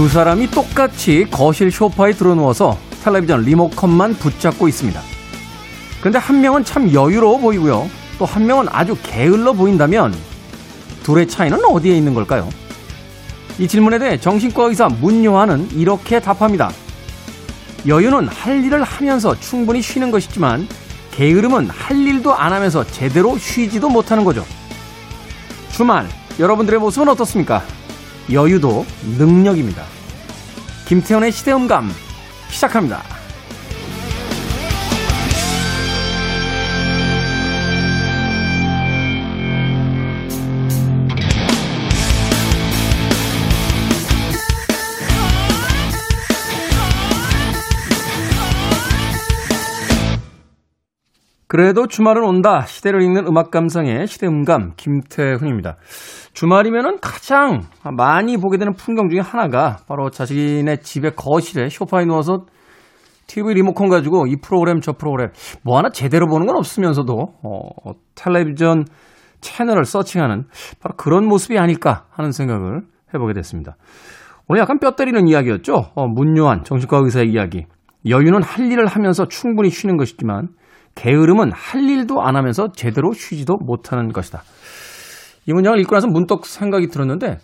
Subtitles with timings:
[0.00, 4.98] 두 사람이 똑같이 거실 소파에 들어누워서 텔레비전 리모컨만 붙잡고 있습니다.
[5.98, 7.86] 그런데 한 명은 참 여유로워 보이고요.
[8.18, 10.14] 또 한 명은 아주 게을러 보인다면
[11.02, 12.48] 둘의 차이는 어디에 있는 걸까요?
[13.58, 16.70] 이 질문에 대해 정신과 의사 문요한은 이렇게 답합니다.
[17.86, 20.66] 여유는 할 일을 하면서 충분히 쉬는 것이지만
[21.10, 24.46] 게으름은 할 일도 안 하면서 제대로 쉬지도 못하는 거죠.
[25.72, 27.62] 주말 여러분들의 모습은 어떻습니까?
[28.32, 28.86] 여유도
[29.18, 29.99] 능력입니다.
[30.90, 31.88] 김태현의 시대음감
[32.48, 33.00] 시작합니다.
[51.46, 52.66] 그래도 주말은 온다.
[52.66, 55.76] 시대를 읽는 음악 감상의 시대음감 김태훈입니다.
[56.40, 62.46] 주말이면은 가장 많이 보게 되는 풍경 중에 하나가 바로 자신의 집의 거실에 쇼파에 누워서
[63.26, 65.32] TV 리모컨 가지고 이 프로그램 저 프로그램
[65.62, 68.86] 뭐 하나 제대로 보는 건 없으면서도 어, 텔레비전
[69.42, 70.44] 채널을 서칭하는
[70.80, 73.76] 바로 그런 모습이 아닐까 하는 생각을 해보게 됐습니다.
[74.48, 75.90] 오늘 약간 뼈 때리는 이야기였죠.
[75.94, 77.66] 어, 문요한 정신과 의사의 이야기.
[78.08, 80.48] 여유는 할 일을 하면서 충분히 쉬는 것이지만
[80.94, 84.40] 게으름은 할 일도 안 하면서 제대로 쉬지도 못하는 것이다.
[85.46, 87.38] 이 문장을 읽고 나서 문득 생각이 들었는데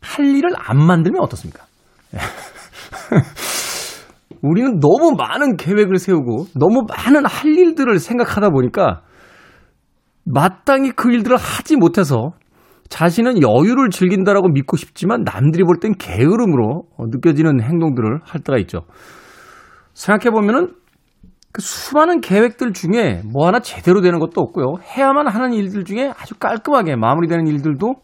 [0.00, 1.64] 할 일을 안 만들면 어떻습니까?
[4.42, 9.02] 우리는 너무 많은 계획을 세우고 너무 많은 할 일들을 생각하다 보니까
[10.24, 12.32] 마땅히 그 일들을 하지 못해서
[12.88, 18.80] 자신은 여유를 즐긴다라고 믿고 싶지만 남들이 볼 땐 게으름으로 느껴지는 행동들을 할 때가 있죠.
[19.94, 20.74] 생각해보면은
[21.52, 24.76] 그 수많은 계획들 중에 뭐 하나 제대로 되는 것도 없고요.
[24.82, 27.94] 해야만 하는 일들 중에 아주 깔끔하게 마무리되는 일들도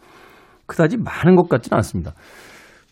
[0.66, 2.12] 그다지 많은 것 같지는 않습니다.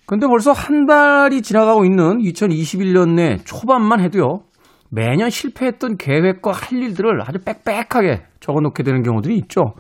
[0.06, 4.40] 근데 벌써 한 달이 지나가고 있는 2021년 내 초반만 해도요.
[4.90, 9.74] 매년 실패했던 계획과 할 일들을 아주 빽빽하게 적어 놓게 되는 경우들이 있죠.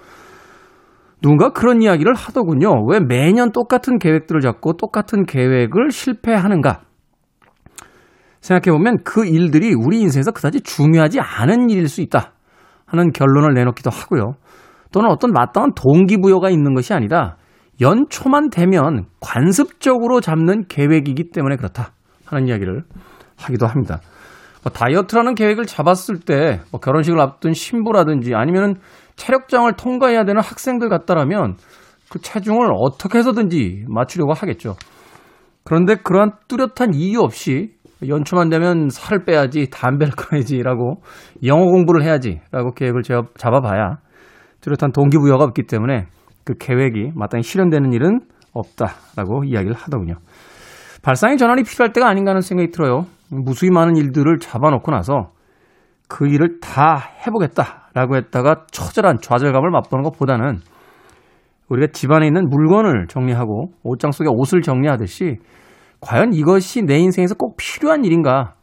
[1.22, 2.84] 누군가 그런 이야기를 하더군요.
[2.88, 6.82] 왜 매년 똑같은 계획들을 잡고 똑같은 계획을 실패하는가?
[8.46, 12.32] 생각해보면 그 일들이 우리 인생에서 그다지 중요하지 않은 일일 수 있다
[12.86, 14.34] 하는 결론을 내놓기도 하고요.
[14.92, 17.36] 또는 어떤 마땅한 동기부여가 있는 것이 아니다.
[17.80, 21.92] 연초만 되면 관습적으로 잡는 계획이기 때문에 그렇다
[22.24, 22.84] 하는 이야기를
[23.36, 23.98] 하기도 합니다.
[24.62, 28.76] 뭐 다이어트라는 계획을 잡았을 때 뭐 결혼식을 앞둔 신부라든지 아니면
[29.16, 31.56] 체력장을 통과해야 되는 학생들 같다라면
[32.08, 34.76] 그 체중을 어떻게 해서든지 맞추려고 하겠죠.
[35.64, 37.72] 그런데 그러한 뚜렷한 이유 없이
[38.06, 41.00] 연초만 되면 살을 빼야지, 담배를 끊어야지라고
[41.44, 43.02] 영어 공부를 해야지라고 계획을
[43.38, 43.98] 잡아봐야
[44.60, 46.06] 뚜렷한 동기부여가 없기 때문에
[46.44, 48.20] 그 계획이 마땅히 실현되는 일은
[48.52, 50.14] 없다라고 이야기를 하더군요.
[51.02, 53.06] 발상의 전환이 필요할 때가 아닌가 하는 생각이 들어요.
[53.30, 55.32] 무수히 많은 일들을 잡아놓고 나서
[56.08, 60.58] 그 일을 다 해보겠다라고 했다가 처절한 좌절감을 맛보는 것보다는
[61.68, 65.38] 우리가 집안에 있는 물건을 정리하고 옷장 속에 옷을 정리하듯이
[66.00, 68.54] 과연 이것이 내 인생에서 꼭 필요한 일인가?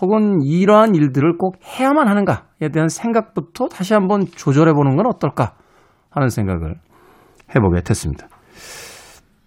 [0.00, 5.54] 혹은 이러한 일들을 꼭 해야만 하는가에 대한 생각부터 다시 한번 조절해 보는 건 어떨까
[6.10, 6.76] 하는 생각을
[7.54, 8.28] 해보게 됐습니다.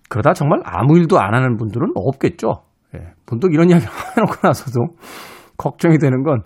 [0.09, 2.63] 그러다 정말 아무 일도 안 하는 분들은 없겠죠.
[2.95, 3.85] 예, 문득 이런 이야기
[4.17, 4.79] 해놓고 나서도
[5.57, 6.41] 걱정이 되는 건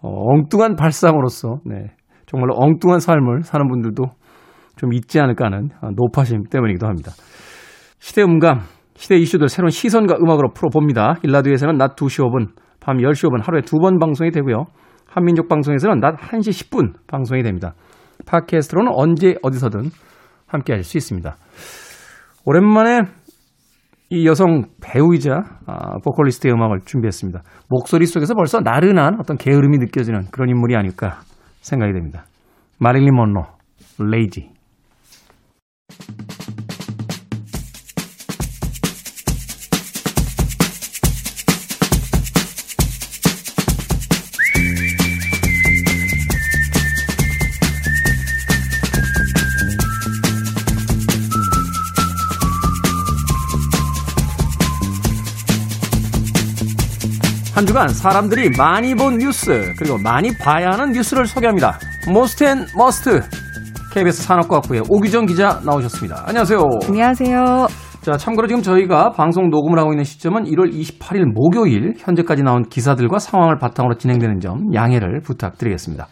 [0.00, 1.94] 어, 엉뚱한 발상으로서 네,
[2.26, 4.04] 정말로 엉뚱한 삶을 사는 분들도
[4.76, 7.12] 좀 있지 않을까 하는 노파심 때문이기도 합니다.
[7.98, 8.60] 시대 음감
[9.02, 11.16] 시대 이슈들 새로운 시선과 음악으로 풀어봅니다.
[11.24, 14.66] 일라드에서는 낮 2시 5분, 밤 10시 5분 하루에 두 번 방송이 되고요.
[15.08, 17.74] 한민족 방송에서는 낮 1시 10분 방송이 됩니다.
[18.26, 19.90] 팟캐스트로는 언제 어디서든
[20.46, 21.34] 함께 하실 수 있습니다.
[22.44, 23.00] 오랜만에
[24.10, 25.32] 이 여성 배우이자
[25.66, 27.42] 아, 보컬리스트의 음악을 준비했습니다.
[27.70, 31.22] 목소리 속에서 벌써 나른한 어떤 게으름이 느껴지는 그런 인물이 아닐까
[31.60, 32.26] 생각이 됩니다.
[32.78, 33.46] 마릴린 먼로,
[33.98, 34.48] 레이지.
[57.72, 61.78] 주간 사람들이 많이 본 뉴스 그리고 많이 봐야 하는 뉴스를 소개합니다.
[62.06, 63.22] Most and Must
[63.94, 66.24] KBS 산업과학부의 오규정 기자 나오셨습니다.
[66.26, 66.60] 안녕하세요.
[66.86, 67.66] 안녕하세요.
[68.02, 73.18] 자, 참고로 지금 저희가 방송 녹음을 하고 있는 시점은 1월 28일 목요일 현재까지 나온 기사들과
[73.18, 76.08] 상황을 바탕으로 진행되는 점 양해를 부탁드리겠습니다.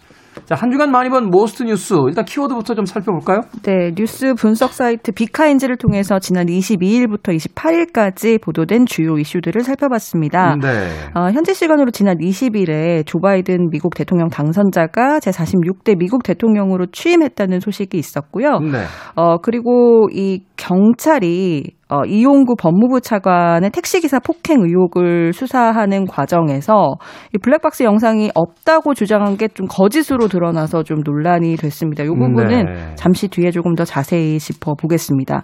[0.50, 1.94] 자, 한 주간 많이 본 most 뉴스.
[2.08, 3.42] 일단 키워드부터 좀 살펴볼까요?
[3.62, 10.56] 네, 뉴스 분석 사이트 빅카인즈를 통해서 지난 22일부터 28일까지 보도된 주요 이슈들을 살펴봤습니다.
[10.60, 10.88] 네.
[11.14, 17.96] 어, 현지 시간으로 지난 20일에 조 바이든 미국 대통령 당선자가 제46대 미국 대통령으로 취임했다는 소식이
[17.96, 18.58] 있었고요.
[18.58, 18.86] 네.
[19.14, 26.94] 어, 그리고 이 경찰이 어, 이용구 법무부 차관의 택시기사 폭행 의혹을 수사하는 과정에서
[27.34, 32.04] 이 블랙박스 영상이 없다고 주장한 게 좀 거짓으로 드러나서 좀 논란이 됐습니다.
[32.04, 32.94] 이 부분은 네.
[32.94, 35.42] 잠시 뒤에 조금 더 자세히 짚어보겠습니다.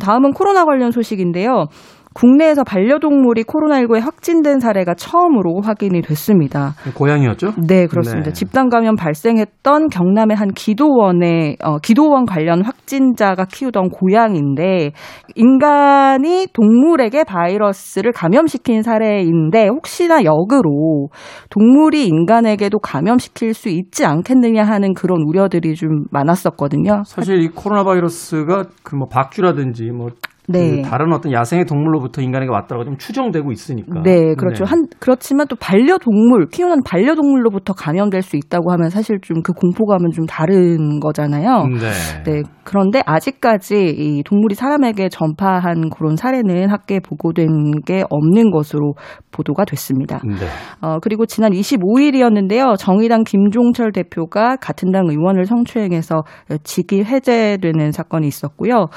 [0.00, 1.66] 다음은 코로나 관련 소식인데요.
[2.14, 6.74] 국내에서 반려동물이 코로나19에 확진된 사례가 처음으로 확인이 됐습니다.
[6.94, 7.52] 고양이였죠?
[7.66, 8.30] 네, 그렇습니다.
[8.30, 8.32] 네.
[8.32, 14.92] 집단 감염 발생했던 경남의 한 기도원의 어, 기도원 관련 확진자가 키우던 고양이인데
[15.36, 21.08] 인간이 동물에게 바이러스를 감염시킨 사례인데 혹시나 역으로
[21.50, 27.02] 동물이 인간에게도 감염시킬 수 있지 않겠느냐 하는 그런 우려들이 좀 많았었거든요.
[27.06, 30.08] 사실 이 코로나 바이러스가 그 뭐 박쥐라든지 뭐
[30.48, 30.82] 네.
[30.82, 34.02] 그 다른 어떤 야생의 동물로부터 인간에게 왔다고 좀 추정되고 있으니까.
[34.02, 34.64] 네, 그렇죠.
[34.64, 34.70] 네.
[34.70, 40.26] 한 그렇지만 또 반려동물 키우는 반려동물로부터 감염될 수 있다고 하면 사실 좀 그 공포감은 좀
[40.26, 41.64] 다른 거잖아요.
[41.66, 41.90] 네.
[42.24, 42.42] 네.
[42.64, 48.94] 그런데 아직까지 이 동물이 사람에게 전파한 그런 사례는 학계에 보고된 게 없는 것으로
[49.30, 50.20] 보도가 됐습니다.
[50.26, 50.34] 네.
[50.82, 52.76] 어, 그리고 지난 25일이었는데요.
[52.78, 56.24] 정의당 김종철 대표가 같은 당 의원을 성추행해서
[56.62, 58.88] 직위 해제되는 사건이 있었고요.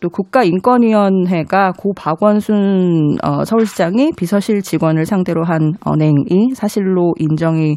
[0.00, 0.97] 또 국가인권위원
[1.28, 7.76] 회가 고 박원순 어, 서울시장이 비서실 직원을 상대로 한 언행이 사실로 인정이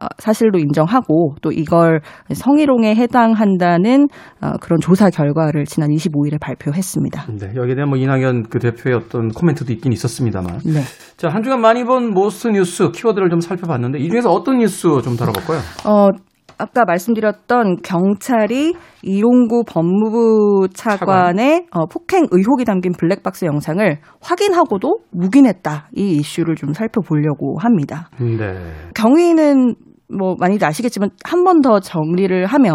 [0.00, 2.00] 어, 사실로 인정하고 또 이걸
[2.32, 4.08] 성희롱에 해당한다는
[4.40, 7.26] 어, 그런 조사 결과를 지난 25일에 발표했습니다.
[7.38, 10.58] 네, 여기에 대한 뭐 이낙연 그 대표의 어떤 코멘트도 있긴 있었습니다만.
[10.66, 10.82] 네.
[11.16, 15.16] 자, 한 주간 많이 본 most 뉴스 키워드를 좀 살펴봤는데 이 중에서 어떤 뉴스 좀
[15.16, 15.58] 다뤄볼까요?
[15.84, 16.10] 어,
[16.58, 25.88] 아까 말씀드렸던 경찰이 이용구 법무부 차관의 어, 폭행 의혹이 담긴 블랙박스 영상을 확인하고도 묵인했다.
[25.94, 28.10] 이 이슈를 좀 살펴보려고 합니다.
[28.18, 28.72] 네.
[28.94, 29.74] 경위는
[30.18, 32.74] 뭐 많이들 아시겠지만 한 번 더 정리를 하면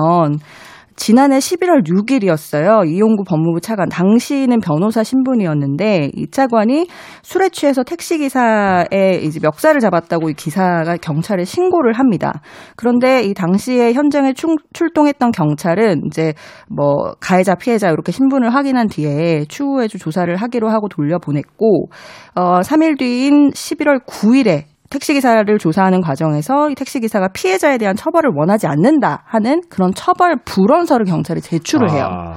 [0.96, 2.88] 지난해 11월 6일이었어요.
[2.88, 6.88] 이용구 법무부 차관 당시는 변호사 신분이었는데 이 차관이
[7.22, 12.42] 술에 취해서 택시 기사의 이제 멱살을 잡았다고 이 기사가 경찰에 신고를 합니다.
[12.76, 16.34] 그런데 이 당시에 현장에 출, 출동했던 경찰은 이제
[16.70, 21.88] 뭐 가해자 피해자 이렇게 신분을 확인한 뒤에 추후에 조사를 하기로 하고 돌려보냈고
[22.36, 29.24] 어 3일 뒤인 11월 9일에 택시기사를 조사하는 과정에서 이 택시기사가 피해자에 대한 처벌을 원하지 않는다
[29.26, 32.08] 하는 그런 처벌 불원서를 경찰에 제출을 해요.
[32.10, 32.36] 아.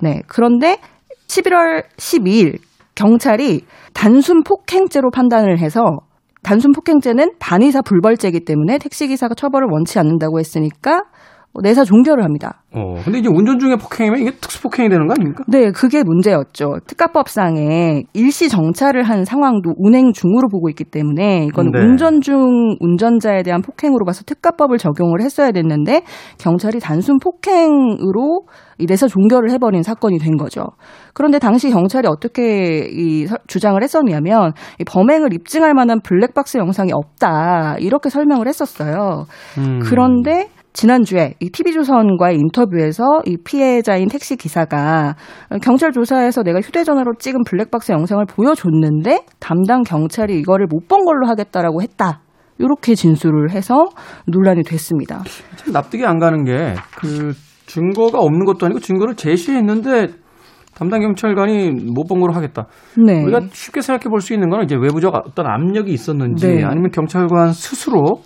[0.00, 0.22] 네.
[0.26, 0.78] 그런데
[1.26, 2.58] 11월 12일
[2.94, 5.98] 경찰이 단순 폭행죄로 판단을 해서
[6.42, 11.02] 단순 폭행죄는 반의사 불벌죄이기 때문에 택시기사가 처벌을 원치 않는다고 했으니까
[11.62, 12.62] 내사 종결을 합니다.
[12.72, 15.44] 어, 근데 이제 운전 중에 폭행이면 이게 특수 폭행이 되는 거 아닙니까?
[15.48, 16.76] 네, 그게 문제였죠.
[16.86, 21.80] 특가법상에 일시 정차를 한 상황도 운행 중으로 보고 있기 때문에 이건 네.
[21.80, 26.02] 운전 중 운전자에 대한 폭행으로 봐서 특가법을 적용을 했어야 됐는데
[26.38, 28.42] 경찰이 단순 폭행으로
[28.78, 30.62] 이 내사 종결을 해버린 사건이 된 거죠.
[31.14, 38.08] 그런데 당시 경찰이 어떻게 이 주장을 했었냐면 이 범행을 입증할 만한 블랙박스 영상이 없다 이렇게
[38.08, 39.24] 설명을 했었어요.
[39.58, 39.80] 음.
[39.82, 45.16] 그런데 지난주에 이 TV조선과의 인터뷰에서 이 피해자인 택시 기사가
[45.62, 51.82] 경찰 조사에서 내가 휴대전화로 찍은 블랙박스 영상을 보여줬는데 담당 경찰이 이거를 못 본 걸로 하겠다라고
[51.82, 52.20] 했다.
[52.58, 53.86] 이렇게 진술을 해서
[54.26, 55.22] 논란이 됐습니다.
[55.56, 57.32] 참 납득이 안 가는 게 그
[57.66, 60.08] 증거가 없는 것도 아니고 증거를 제시했는데
[60.74, 62.66] 담당 경찰관이 못 본 걸로 하겠다.
[62.96, 63.22] 네.
[63.24, 66.64] 우리가 쉽게 생각해 볼 수 있는 건 이제 외부적 어떤 압력이 있었는지 네.
[66.64, 68.22] 아니면 경찰관 스스로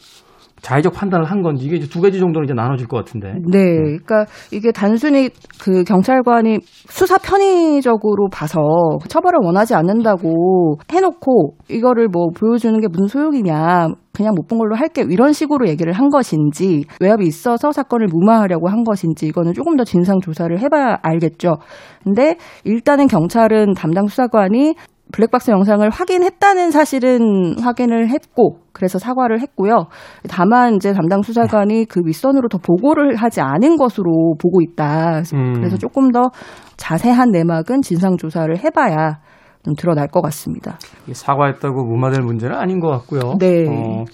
[0.63, 3.35] 자의적 판단을 한 건지 이게 두 가지 정도는 이제 나눠질 것 같은데.
[3.51, 5.29] 네, 그러니까 이게 단순히
[5.61, 8.61] 그 경찰관이 수사 편의적으로 봐서
[9.09, 13.89] 처벌을 원하지 않는다고 해놓고 이거를 뭐 보여주는 게 무슨 소용이냐.
[14.15, 18.85] 그냥 못 본 걸로 할게 이런 식으로 얘기를 한 것인지 외압이 있어서 사건을 무마하려고 한
[18.85, 21.57] 것인지 이거는 조금 더 진상 조사를 해봐야 알겠죠.
[22.05, 24.75] 근데 일단은 경찰은 담당 수사관이
[25.13, 29.87] 블랙박스 영상을 확인했다는 사실은 확인을 했고 그래서 사과를 했고요.
[30.29, 35.23] 다만 이제 담당 수사관이 그 윗선으로 더 보고를 하지 않은 것으로 보고 있다.
[35.35, 35.53] 음.
[35.55, 36.31] 그래서 조금 더
[36.77, 39.21] 자세한 내막은 진상 조사를 해봐야
[39.65, 40.79] 좀 드러날 것 같습니다.
[41.13, 43.37] 사과했다고 무마될 문제는 아닌 것 같고요.
[43.39, 43.67] 네.
[43.69, 44.05] 어,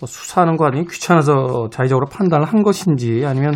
[0.00, 3.54] 뭐 수사하는 과정이 귀찮아서 자의적으로 판단을 한 것인지 아니면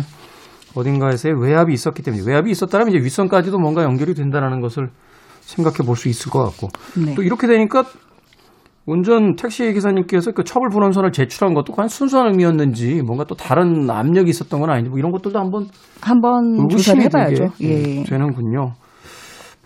[0.75, 4.89] 어딘가에서의 외압이 있었기 때문에 외압이 있었다면 이제 윗선까지도 뭔가 연결이 된다는 것을
[5.45, 6.69] 생각해 볼 수 있을 것 같고
[7.05, 7.15] 네.
[7.15, 7.83] 또 이렇게 되니까
[8.87, 14.29] 운전 택시 기사님께서 그 처벌 불원선을 제출한 것도 과연 순수한 의미였는지 뭔가 또 다른 압력이
[14.29, 15.67] 있었던 건 아닌지 뭐 이런 것들도 한번
[16.01, 17.45] 한번 조사를 해봐야죠.
[17.63, 17.99] 예.
[17.99, 18.03] 예.
[18.03, 18.73] 되는군요.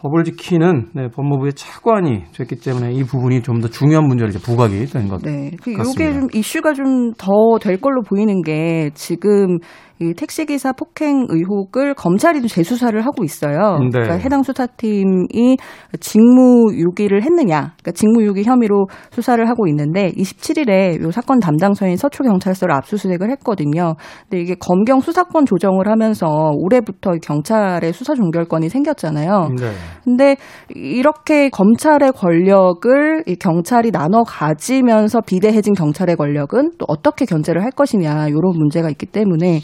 [0.02, 4.86] 법을 지키는 네, 법무부의 차관이 됐기 때문에 이 부분이 좀 더 중요한 문제로 이제 부각이
[4.86, 5.52] 된 것 네.
[5.62, 6.06] 그 같습니다.
[6.06, 9.58] 요게 좀 이슈가 좀 더 될 걸로 보이는 게 지금
[10.02, 13.80] 이 택시기사 폭행 의혹을 검찰이 좀 재수사를 하고 있어요.
[13.80, 13.90] 네.
[13.92, 15.58] 그러니까 해당 수사팀이
[16.00, 23.96] 직무유기를 했느냐, 그러니까 직무유기 혐의로 수사를 하고 있는데 27일에 요 사건 담당서인 서초경찰서를 압수수색을 했거든요.
[24.30, 29.50] 근데 이게 검경 수사권 조정을 하면서 올해부터 경찰의 수사 종결권이 생겼잖아요.
[29.60, 29.66] 네.
[30.04, 30.36] 근데
[30.76, 38.28] 이렇게 검찰의 권력을 이 경찰이 나눠 가지면서 비대해진 경찰의 권력은 또 어떻게 견제를 할 것이냐
[38.28, 39.62] 이런 문제가 있기 때문에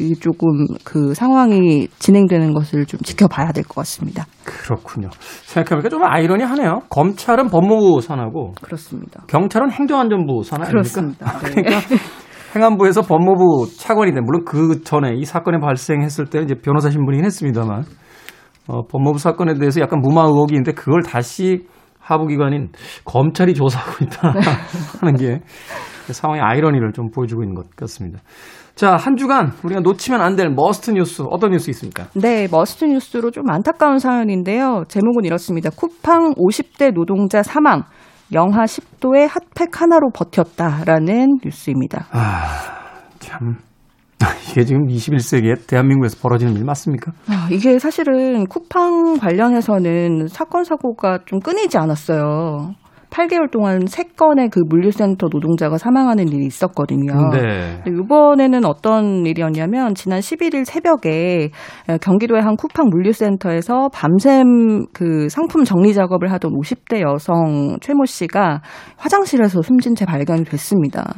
[0.00, 0.48] 이 조금
[0.84, 4.26] 그 상황이 진행되는 것을 좀 지켜봐야 될 것 같습니다.
[4.44, 5.08] 그렇군요.
[5.44, 6.82] 생각해보니까 좀 아이러니하네요.
[6.88, 9.24] 검찰은 법무부 산하고 그렇습니다.
[9.26, 10.70] 경찰은 행정안전부 산 아닙니까?
[10.70, 11.38] 그렇습니다.
[11.42, 11.62] 네.
[11.62, 11.80] 그러니까
[12.54, 17.84] 행안부에서 법무부 차관인데 물론 그 전에 이 사건이 발생했을 때는 이제 변호사 신분이긴 했습니다만
[18.68, 21.66] 어, 법무부 사건에 대해서 약간 무마 의혹이 있는데 그걸 다시
[22.00, 22.70] 하부기관인
[23.04, 24.32] 검찰이 조사하고 있다
[25.00, 25.40] 하는 게
[26.12, 28.20] 상황의 아이러니를 좀 보여주고 있는 것 같습니다.
[28.76, 32.04] 자, 한 주간 우리가 놓치면 안 될 must 뉴스 어떤 뉴스 있습니까?
[32.14, 34.84] 네, must 뉴스로 좀 안타까운 사연인데요.
[34.88, 35.70] 제목은 이렇습니다.
[35.70, 37.82] 쿠팡 50대 노동자 사망.
[38.32, 42.06] 영하 10도에 핫팩 하나로 버텼다라는 뉴스입니다.
[42.10, 42.44] 아,
[43.18, 43.56] 참.
[44.50, 47.12] 이게 지금 21세기에 대한민국에서 벌어지는 일 맞습니까?
[47.28, 52.74] 아, 이게 사실은 쿠팡 관련해서는 사건 사고가 좀 끊이지 않았어요.
[53.10, 57.30] 8개월 동안 3건의 그 물류센터 노동자가 사망하는 일이 있었거든요.
[57.30, 57.82] 네.
[57.86, 61.50] 이번에는 어떤 일이었냐면 지난 11일 새벽에
[62.02, 68.60] 경기도의 한 쿠팡 물류센터에서 밤샘 그 상품 정리 작업을 하던 50대 여성 최모 씨가
[68.96, 71.14] 화장실에서 숨진 채 발견이 됐습니다.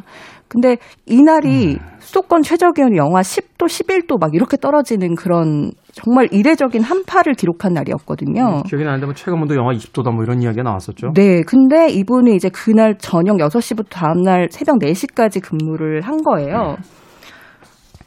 [0.49, 7.35] 근데 이날이 수도권 최저 기온이 영하 10도, 11도 막 이렇게 떨어지는 그런 정말 이례적인 한파를
[7.35, 8.63] 기록한 날이었거든요.
[8.63, 11.13] 기억이 나는데 뭐 최고온도 영하 20도다 뭐 이런 이야기가 나왔었죠.
[11.15, 16.77] 네, 근데 이분이 이제 그날 저녁 6시부터 다음 날 새벽 4시까지 근무를 한 거예요.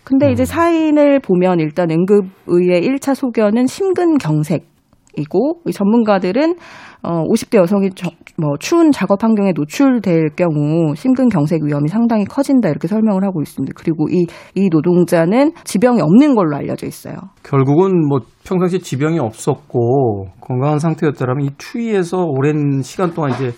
[0.03, 4.70] 근데 이제 사인을 보면 일단 응급의의 1차 소견은 심근경색
[5.17, 6.55] 이고 이 전문가들은
[7.03, 12.87] 어 50대 여성이 저, 뭐 추운 작업 환경에 노출될 경우 심근경색 위험이 상당히 커진다 이렇게
[12.87, 13.73] 설명을 하고 있습니다.
[13.75, 14.25] 그리고 이
[14.55, 17.15] 이 노동자는 지병이 없는 걸로 알려져 있어요.
[17.43, 23.51] 결국은 뭐 평상시 지병이 없었고 건강한 상태였다라면 이 추위에서 오랜 시간 동안 이제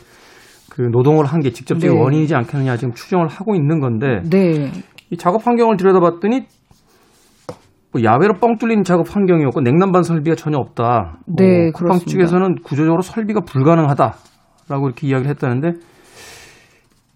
[0.69, 2.01] 그 노동을 한 게 직접적인 네.
[2.01, 4.71] 원인이지 않겠느냐 지금 추정을 하고 있는 건데 네.
[5.11, 6.45] 이 작업 환경을 들여다봤더니
[7.93, 11.17] 뭐 야외로 뻥 뚫린 작업 환경이었고 냉난방 설비가 전혀 없다.
[11.27, 12.11] 네, 어, 쿠팡 그렇습니다.
[12.11, 15.73] 측에서는 구조적으로 설비가 불가능하다라고 이렇게 이야기를 했다는데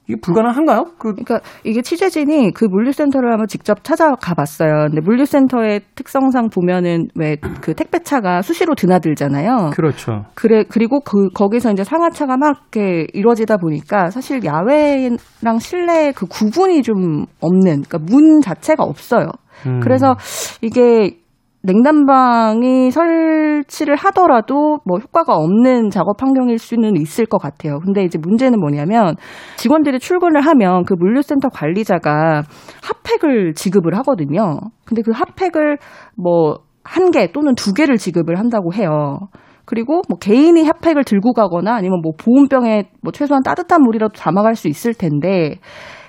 [0.08, 0.86] 이게 불가능한가요?
[0.98, 4.88] 그 그러니까 이게 취재진이 그 물류센터를 한번 직접 찾아가 봤어요.
[4.88, 9.72] 근데 물류센터의 특성상 보면은 왜 그 택배차가 수시로 드나들잖아요.
[9.74, 10.26] 그렇죠.
[10.36, 16.84] 그래 그리고 그 거기서 이제 상하차가 막 이렇게 이루어지다 보니까 사실 야외랑 실내 그 구분이
[16.84, 19.28] 좀 없는 그러니까 문 자체가 없어요.
[19.66, 19.80] 음.
[19.82, 20.16] 그래서
[20.62, 21.18] 이게
[21.64, 27.80] 냉난방이 설치를 하더라도 뭐 효과가 없는 작업 환경일 수는 있을 것 같아요.
[27.80, 29.16] 근데 이제 문제는 뭐냐면
[29.58, 32.44] 직원들이 출근을 하면 그 물류센터 관리자가
[32.84, 34.60] 핫팩을 지급을 하거든요.
[34.86, 35.78] 근데 그 핫팩을
[36.16, 39.20] 뭐 한 개 또는 두 개를 지급을 한다고 해요.
[39.66, 44.70] 그리고 뭐 개인이 핫팩을 들고 가거나 아니면 뭐 보온병에 뭐 최소한 따뜻한 물이라도 담아갈 수
[44.70, 45.60] 있을 텐데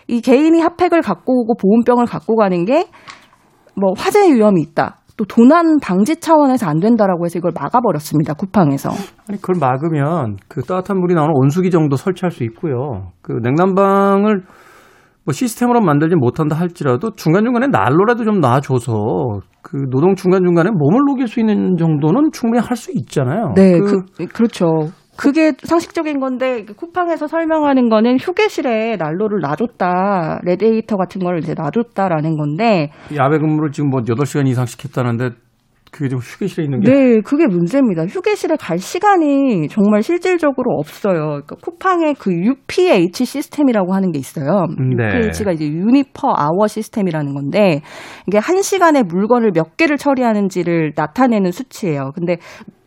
[0.06, 2.86] 이 개인이 핫팩을 갖고 오고 보온병을 갖고 가는 게
[3.80, 4.96] 뭐 화재 위험이 있다.
[5.16, 8.34] 또 도난 방지 차원에서 안 된다라고 해서 이걸 막아버렸습니다.
[8.34, 8.90] 쿠팡에서.
[9.28, 13.10] 아니 그걸 막으면 그 따뜻한 물이 나오는 온수기 정도 설치할 수 있고요.
[13.20, 14.42] 그 냉난방을
[15.24, 21.40] 뭐 시스템으로 만들지 못한다 할지라도 중간중간에 난로라도 좀 놔줘서 그 노동 중간중간에 몸을 녹일 수
[21.40, 23.52] 있는 정도는 충분히 할 수 있잖아요.
[23.56, 24.66] 네, 그, 그, 그렇죠.
[25.18, 32.36] 그게 상식적인 건데 그 쿠팡에서 설명하는 거는 휴게실에 난로를 놔줬다, 라디에이터 같은 걸 이제 놔줬다라는
[32.36, 35.30] 건데, 야외 근무를 지금 뭐 8시간 이상씩 했다는데
[35.90, 38.04] 그게 지금 휴게실에 있는 게 네, 그게 문제입니다.
[38.06, 41.40] 휴게실에 갈 시간이 정말 실질적으로 없어요.
[41.42, 44.66] 그러니까 쿠팡의 그 UPH 시스템이라고 하는 게 있어요.
[44.96, 45.18] 네.
[45.18, 47.80] UPH가 이제 유니퍼 아워 시스템이라는 건데
[48.26, 52.12] 이게 한 시간에 물건을 몇 개를 처리하는지를 나타내는 수치예요.
[52.14, 52.36] 근데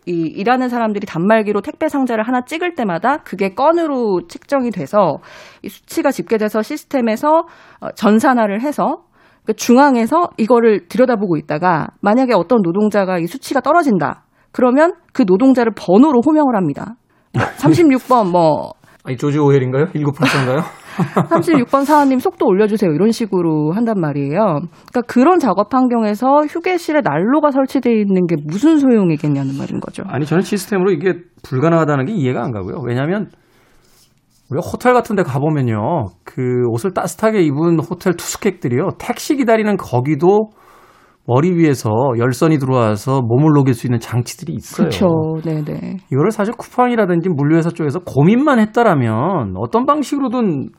[0.06, 5.18] 이 일하는 사람들이 단말기로 택배 상자를 하나 찍을 때마다 그게 건으로 측정이 돼서
[5.62, 7.44] 이 수치가 집계돼서 시스템에서
[7.82, 9.04] 어, 전산화를 해서
[9.46, 14.24] 그 중앙에서 이거를 들여다보고 있다가 만약에 어떤 노동자가 이 수치가 떨어진다.
[14.52, 16.96] 그러면 그 노동자를 번호로 호명을 합니다.
[17.34, 19.86] 36번 뭐 아니, 조지 오웰인가요?
[19.86, 20.81] 1984인가요?
[20.98, 22.92] 36번 사원님 속도 올려주세요.
[22.92, 24.60] 이런 식으로 한단 말이에요.
[24.92, 30.04] 그러니까 그런 작업 환경에서 휴게실에 난로가 설치되어 있는 게 무슨 소용이겠냐는 말인 거죠.
[30.08, 32.82] 아니, 저는 시스템으로 이게 불가능하다는 게 이해가 안 가고요.
[32.86, 33.30] 왜냐하면
[34.52, 36.08] 우리가 호텔 같은 데 가보면요.
[36.24, 38.90] 그 옷을 따뜻하게 입은 호텔 투숙객들이요.
[39.00, 40.50] 택시 기다리는 거기도
[41.28, 44.90] 머리 위에서 열선이 들어와서 몸을 녹일 수 있는 장치들이 있어요.
[44.90, 45.08] 그렇죠.
[45.44, 45.98] 네네.
[46.12, 50.70] 이거를 사실 쿠팡이라든지 물류회사 쪽에서 고민만 했다라면 어떤 방식으로든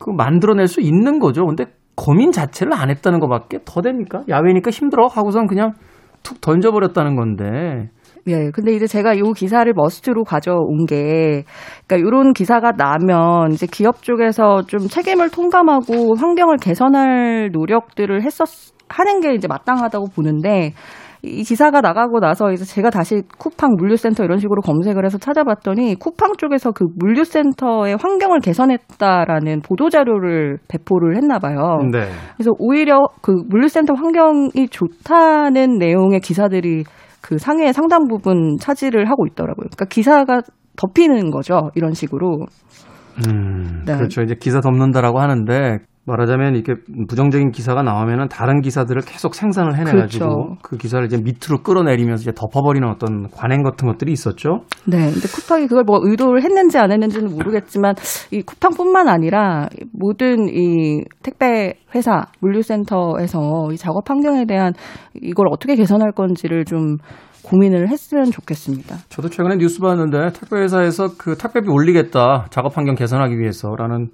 [0.00, 1.44] 그 만들어낼 수 있는 거죠.
[1.46, 4.22] 근데 고민 자체를 안 했다는 것밖에 더 됩니까?
[4.28, 5.74] 야외니까 힘들어 하고선 그냥
[6.22, 7.90] 툭 던져버렸다는 건데
[8.26, 11.44] 예, 근데 이제 제가 이 기사를 머스트로 가져온 게,
[11.86, 19.20] 그러니까 이런 기사가 나면 이제 기업 쪽에서 좀 책임을 통감하고 환경을 개선할 노력들을 했었, 하는
[19.20, 20.74] 게 이제 마땅하다고 보는데,
[21.22, 26.36] 이 기사가 나가고 나서 이제 제가 다시 쿠팡 물류센터 이런 식으로 검색을 해서 찾아봤더니 쿠팡
[26.38, 31.78] 쪽에서 그 물류센터의 환경을 개선했다라는 보도 자료를 배포를 했나 봐요.
[31.92, 32.08] 네.
[32.36, 36.84] 그래서 오히려 그 물류센터 환경이 좋다는 내용의 기사들이
[37.20, 39.66] 그 상해의 상당 부분 차지를 하고 있더라고요.
[39.70, 40.40] 그러니까 기사가
[40.76, 41.70] 덮이는 거죠.
[41.74, 42.46] 이런 식으로.
[43.28, 43.94] 음, 네.
[43.96, 44.22] 그렇죠.
[44.22, 46.74] 이제 기사 덮는다라고 하는데 말하자면 이렇게
[47.08, 50.56] 부정적인 기사가 나오면은 다른 기사들을 계속 생산을 해내가지고 그렇죠.
[50.62, 54.62] 그 기사를 이제 밑으로 끌어내리면서 이제 덮어버리는 어떤 관행 같은 것들이 있었죠.
[54.86, 55.10] 네.
[55.12, 57.94] 근데 쿠팡이 그걸 뭐 의도를 했는지 안 했는지는 모르겠지만
[58.30, 64.72] 이 쿠팡뿐만 아니라 모든 이 택배 회사 물류센터에서 이 작업 환경에 대한
[65.14, 66.96] 이걸 어떻게 개선할 건지를 좀
[67.44, 68.96] 고민을 했으면 좋겠습니다.
[69.08, 74.08] 저도 최근에 뉴스 봤는데 택배 회사에서 그 택배비 올리겠다 작업 환경 개선하기 위해서라는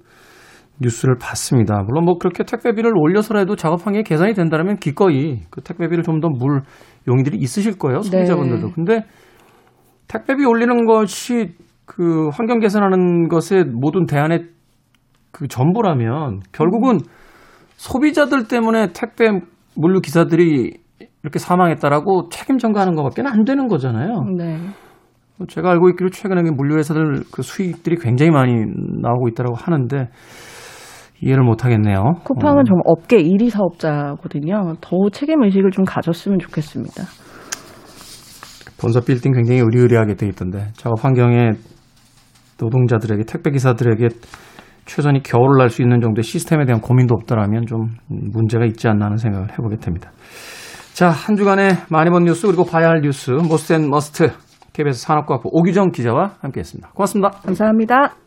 [0.79, 1.81] 뉴스를 봤습니다.
[1.87, 6.61] 물론 뭐 그렇게 택배비를 올려서라도 작업 환경이 개선이 된다면 기꺼이 그 택배비를 좀 더 물
[7.07, 8.67] 용의들이 있으실 거예요 소비자분들도.
[8.67, 8.73] 네.
[8.75, 9.05] 근데
[10.07, 14.45] 택배비 올리는 것이 그 환경 개선하는 것의 모든 대안의
[15.31, 16.99] 그 전부라면 결국은
[17.75, 19.29] 소비자들 때문에 택배
[19.75, 20.73] 물류 기사들이
[21.23, 24.23] 이렇게 사망했다라고 책임 전가하는 것밖에 안 되는 거잖아요.
[24.37, 24.57] 네.
[25.47, 28.53] 제가 알고 있기로 최근에 물류회사들 그 수익들이 굉장히 많이
[29.01, 30.09] 나오고 있다고 하는데
[31.21, 31.95] 이해를 못 하겠네요.
[32.23, 34.75] 쿠팡은 정말 업계 1위 사업자거든요.
[34.81, 37.03] 더 책임 의식을 좀 가졌으면 좋겠습니다.
[38.79, 41.53] 본사 빌딩 굉장히 의리의리하게 돼 있던데 작업 환경에
[42.59, 44.07] 노동자들에게 택배 기사들에게
[44.85, 49.17] 최선이 겨울을 날 수 있는 정도의 시스템에 대한 고민도 없다라면 좀 문제가 있지 않나 하는
[49.17, 50.11] 생각을 해보게 됩니다.
[50.93, 54.31] 자, 한 주간의 많이 본 뉴스 그리고 봐야 할 뉴스 Most and Must
[54.73, 56.89] KBS 산업과학부 오규정 기자와 함께했습니다.
[56.93, 57.29] 고맙습니다.
[57.43, 58.26] 감사합니다.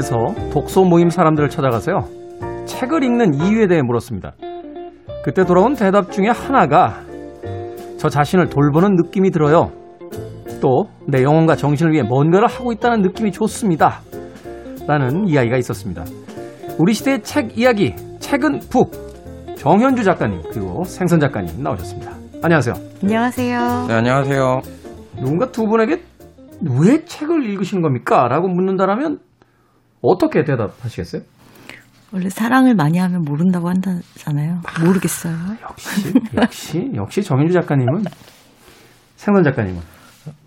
[0.00, 2.04] 프로그램에서 독서 모임 사람들을 찾아가서요.
[2.66, 4.32] 책을 읽는 이유에 대해 물었습니다.
[5.24, 7.00] 그때 돌아온 대답 중에 하나가
[7.98, 9.70] 저 자신을 돌보는 느낌이 들어요.
[10.60, 14.00] 또 내 영혼과 정신을 위해 뭔가를 하고 있다는 느낌이 좋습니다.
[14.86, 16.04] 라는 이야기가 있었습니다.
[16.78, 18.92] 우리 시대의 책 이야기, 책은 북.
[19.56, 22.12] 정현주 작가님, 그리고 생선 작가님 나오셨습니다.
[22.42, 22.74] 안녕하세요.
[23.02, 23.86] 안녕하세요.
[23.88, 24.60] 네, 안녕하세요.
[25.16, 26.00] 누군가 두 분에게
[26.80, 28.28] 왜 책을 읽으시는 겁니까?
[28.28, 29.18] 라고 묻는다면
[30.02, 31.22] 어떻게 대답하시겠어요?
[32.12, 34.60] 원래 사랑을 많이 하면 모른다고 한다잖아요.
[34.84, 35.34] 모르겠어요.
[35.62, 38.02] 역시, 역시, 역시 정현주 작가님은
[39.16, 39.80] 생선 작가님은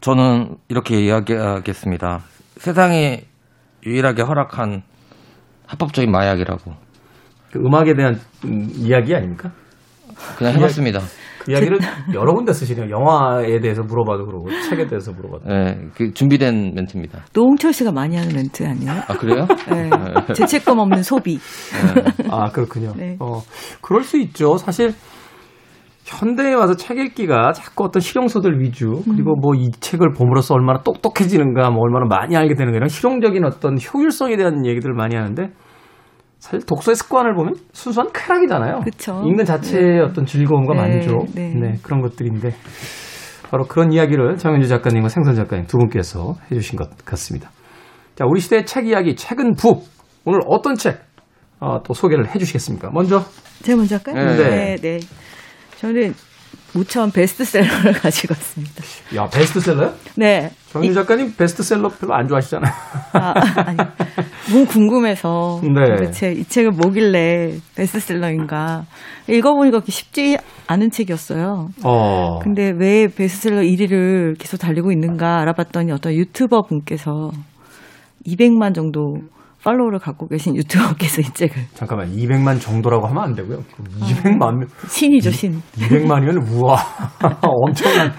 [0.02, 2.20] 저는 이렇게 이야기하겠습니다.
[2.58, 3.24] 세상에
[3.86, 4.84] 유일하게 허락한
[5.68, 6.74] 합법적인 마약이라고
[7.52, 9.52] 그 음악에 대한 음, 이야기 아닙니까?
[10.38, 11.00] 그냥 해봤습니다.
[11.46, 11.80] 그 이야기를
[12.14, 12.90] 여러 군데 쓰시네요.
[12.90, 15.48] 영화에 대해서 물어봐도 그러고 책에 대해서 물어봐도.
[15.48, 17.26] 네, 그 준비된 멘트입니다.
[17.34, 18.92] 노홍철 씨가 많이 하는 멘트 아니에요?
[19.08, 19.48] 아 그래요?
[19.70, 19.90] 네.
[20.34, 21.40] 죄책감 없는 소비.
[22.30, 22.94] 아 그렇군요.
[22.96, 23.18] 네.
[23.20, 23.42] 어
[23.82, 24.58] 그럴 수 있죠.
[24.58, 24.94] 사실
[26.06, 31.70] 현대에 와서 책 읽기가 자꾸 어떤 실용서들 위주 그리고 뭐 이 책을 봄으로써 얼마나 똑똑해지는가
[31.70, 35.52] 뭐 얼마나 많이 알게 되는가 이런 실용적인 어떤 효율성에 대한 얘기들을 많이 하는데
[36.44, 38.82] 사실 독서의 습관을 보면 순수한 쾌락이잖아요.
[38.82, 39.24] 그쵸.
[39.26, 41.54] 읽는 자체의 어떤 즐거움과 네, 만족 네.
[41.54, 42.54] 네, 그런 것들인데
[43.50, 47.50] 바로 그런 이야기를 정현주 작가님과 생선 작가님 두 분께서 해주신 것 같습니다.
[48.16, 49.88] 자 우리 시대의 책 이야기 책은 북
[50.26, 51.00] 오늘 어떤 책
[51.62, 52.90] 어, 또 소개를 해주시겠습니까?
[52.92, 53.24] 먼저
[53.62, 54.36] 제가 먼저 할까요?
[54.36, 54.76] 네.
[54.76, 54.76] 네.
[54.76, 55.00] 네.
[55.78, 56.14] 저는
[56.74, 58.84] 모처럼 베스트셀러를 가지고 왔습니다.
[59.16, 59.94] 야 베스트셀러요?
[60.18, 60.52] 네.
[60.74, 62.74] 정유 작가님 베스트셀러 별로 안 좋아하시잖아요.
[63.14, 63.34] 아,
[63.68, 63.78] 아니.
[64.52, 65.86] 너무 궁금해서 네.
[65.86, 68.84] 도대체 이 책을 뭐길래 베스트셀러인가
[69.30, 71.70] 읽어보니까 그렇게 쉽지 않은 책이었어요.
[71.86, 72.40] 어.
[72.40, 77.30] 근데 왜 베스트셀러 1위를 계속 달리고 있는가 알아봤더니 어떤 유튜버 분께서
[78.26, 79.18] 200만 정도
[79.64, 83.60] 팔로워를 갖고 계신 유튜버께서 이 책을 잠깐만 200만 정도라고 하면 안 되고요.
[84.02, 85.62] 200만 명, 신이죠 신.
[85.78, 86.78] 200만이면 우와
[87.42, 88.12] 엄청난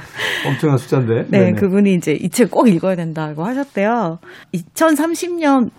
[0.47, 1.15] 엄청난 숫자인데.
[1.29, 1.53] 네, 네네.
[1.53, 4.19] 그분이 이제 이 책 꼭 읽어야 된다고 하셨대요.
[4.55, 5.71] 2030년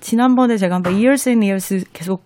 [0.00, 2.24] 지난번에 제가 한번 Years and Years 계속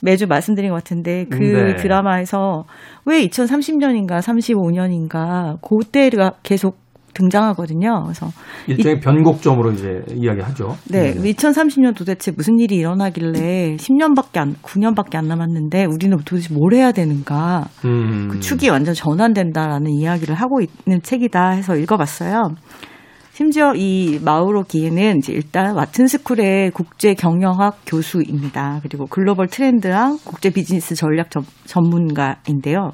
[0.00, 1.76] 매주 말씀드린 것 같은데 그 네.
[1.76, 2.64] 드라마에서
[3.04, 6.81] 왜 2030년인가 35년인가 그때가 계속
[7.14, 8.02] 등장하거든요.
[8.04, 8.30] 그래서
[8.66, 10.76] 일종의 변곡점으로 이제 이야기하죠.
[10.90, 16.92] 네, 2030년 도대체 무슨 일이 일어나길래 10년밖에 안, 9년밖에 안 남았는데 우리는 도대체 뭘 해야
[16.92, 17.68] 되는가?
[17.84, 18.28] 음.
[18.30, 22.54] 그 축이 완전 전환된다라는 이야기를 하고 있는 책이다 해서 읽어봤어요.
[23.32, 28.80] 심지어 이 마우로 기에는 이제 일단 와튼 스쿨의 국제 경영학 교수입니다.
[28.82, 32.90] 그리고 글로벌 트렌드랑 국제 비즈니스 전략 전, 전문가인데요.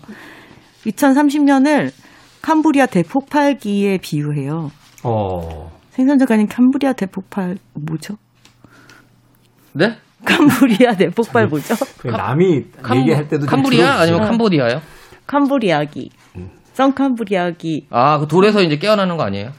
[0.87, 1.91] 2030년을
[2.43, 4.71] 캄보리아 대폭발기에 비유해요.
[5.05, 5.71] 어.
[5.91, 8.15] 생선 작가님 캄보리아 대폭발 뭐죠?
[9.73, 9.97] 네?
[10.25, 11.75] 캄보리아 대폭발 뭐죠?
[11.99, 13.87] 그 남이 캄- 얘기할 때도 들어주세요.
[13.89, 14.81] 아니면 캄보디아요?
[15.27, 16.11] 캄보리아기.
[16.75, 17.87] 썬캄보리아기.
[17.91, 19.51] 아, 그 돌에서 이제 깨어나는 거 아니에요?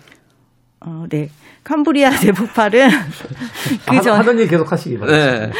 [0.79, 1.27] 어, 네.
[1.63, 2.89] 캄보리아 대폭발은
[3.87, 5.47] 그 하- 전, 하던 얘기 계속 하시기 바랍니다.
[5.47, 5.51] 네.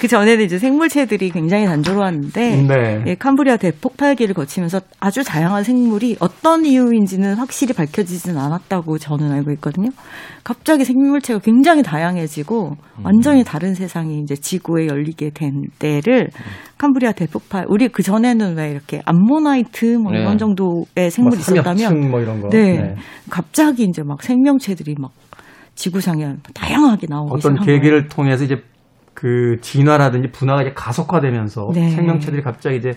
[0.00, 3.02] 그 전에는 이제 생물체들이 굉장히 단조로웠는데 네.
[3.06, 9.90] 예, 캄보리아 대폭발기를 거치면서 아주 다양한 생물이 어떤 이유인지는 확실히 밝혀지진 않았다고 저는 알고 있거든요.
[10.42, 16.28] 갑자기 생물체가 굉장히 다양해지고 완전히 다른 세상이 이제 지구에 열리게 된 때를
[16.76, 20.36] 캄브리아 대폭발 우리 그 전에는 왜 이렇게 암모나이트 뭐 이런 네.
[20.36, 22.50] 정도의 생물이 뭐 있었다면 뭐 이런 거.
[22.50, 22.94] 네.
[23.30, 25.12] 갑자기 이제 막 생명체들이 막
[25.74, 28.56] 지구상에 다양하게 나오기 어떤 계기를 통해서 이제
[29.14, 31.90] 그 진화라든지 분화가 이제 가속화되면서 네.
[31.90, 32.92] 생명체들이 갑자기 이제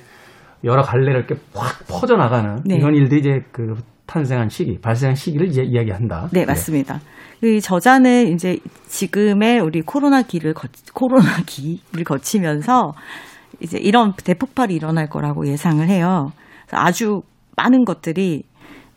[0.64, 2.76] 여러 갈래를 이렇게 확 퍼져나가는 네.
[2.76, 3.76] 이런 일들이 이제 그
[4.08, 6.30] 탄생한 시기, 발생한 시기를 이제 이야기한다.
[6.32, 7.00] 네, 맞습니다.
[7.44, 12.94] 이 저자는 이제 지금의 우리 코로나기를 거, 코로나기를 거치면서
[13.60, 16.32] 이제 이런 대폭발이 일어날 거라고 예상을 해요.
[16.72, 17.22] 아주
[17.56, 18.44] 많은 것들이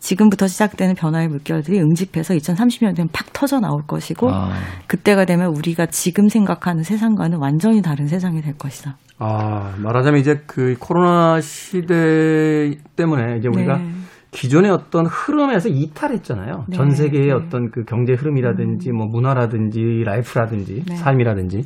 [0.00, 4.54] 지금부터 시작되는 변화의 물결들이 응집해서 2030년 되면 팍 터져 나올 것이고 아,
[4.86, 8.96] 그때가 되면 우리가 지금 생각하는 세상과는 완전히 다른 세상이 될 것이다.
[9.18, 13.90] 아, 말하자면 이제 그 코로나 시대 때문에 이제 우리가 네.
[14.30, 16.64] 기존의 어떤 흐름에서 이탈했잖아요.
[16.68, 17.32] 네, 전 세계의 네.
[17.32, 20.96] 어떤 그 경제 흐름이라든지 뭐 문화라든지 라이프라든지 네.
[20.96, 21.62] 삶이라든지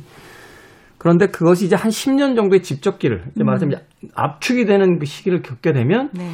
[0.97, 3.45] 그런데 그것이 이제 한 10년 정도의 집적기를 이제 음.
[3.45, 6.27] 말하자면 이제 압축이 되는 그 시기를 겪게 되면 네,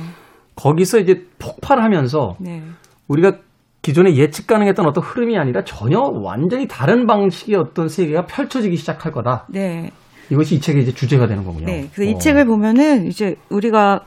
[0.56, 2.62] 거기서 이제 폭발하면서 네,
[3.08, 3.38] 우리가
[3.82, 9.48] 기존에 예측 가능했던 어떤 흐름이 아니라 전혀 완전히 다른 방식의 어떤 세계가 펼쳐지기 시작할 거다.
[9.50, 9.92] 네.
[10.30, 11.66] 이것이 이 책의 이제 주제가 되는 거군요.
[11.66, 11.90] 네.
[11.94, 12.18] 그래서 이 어.
[12.18, 14.02] 책을 보면은 이제 우리가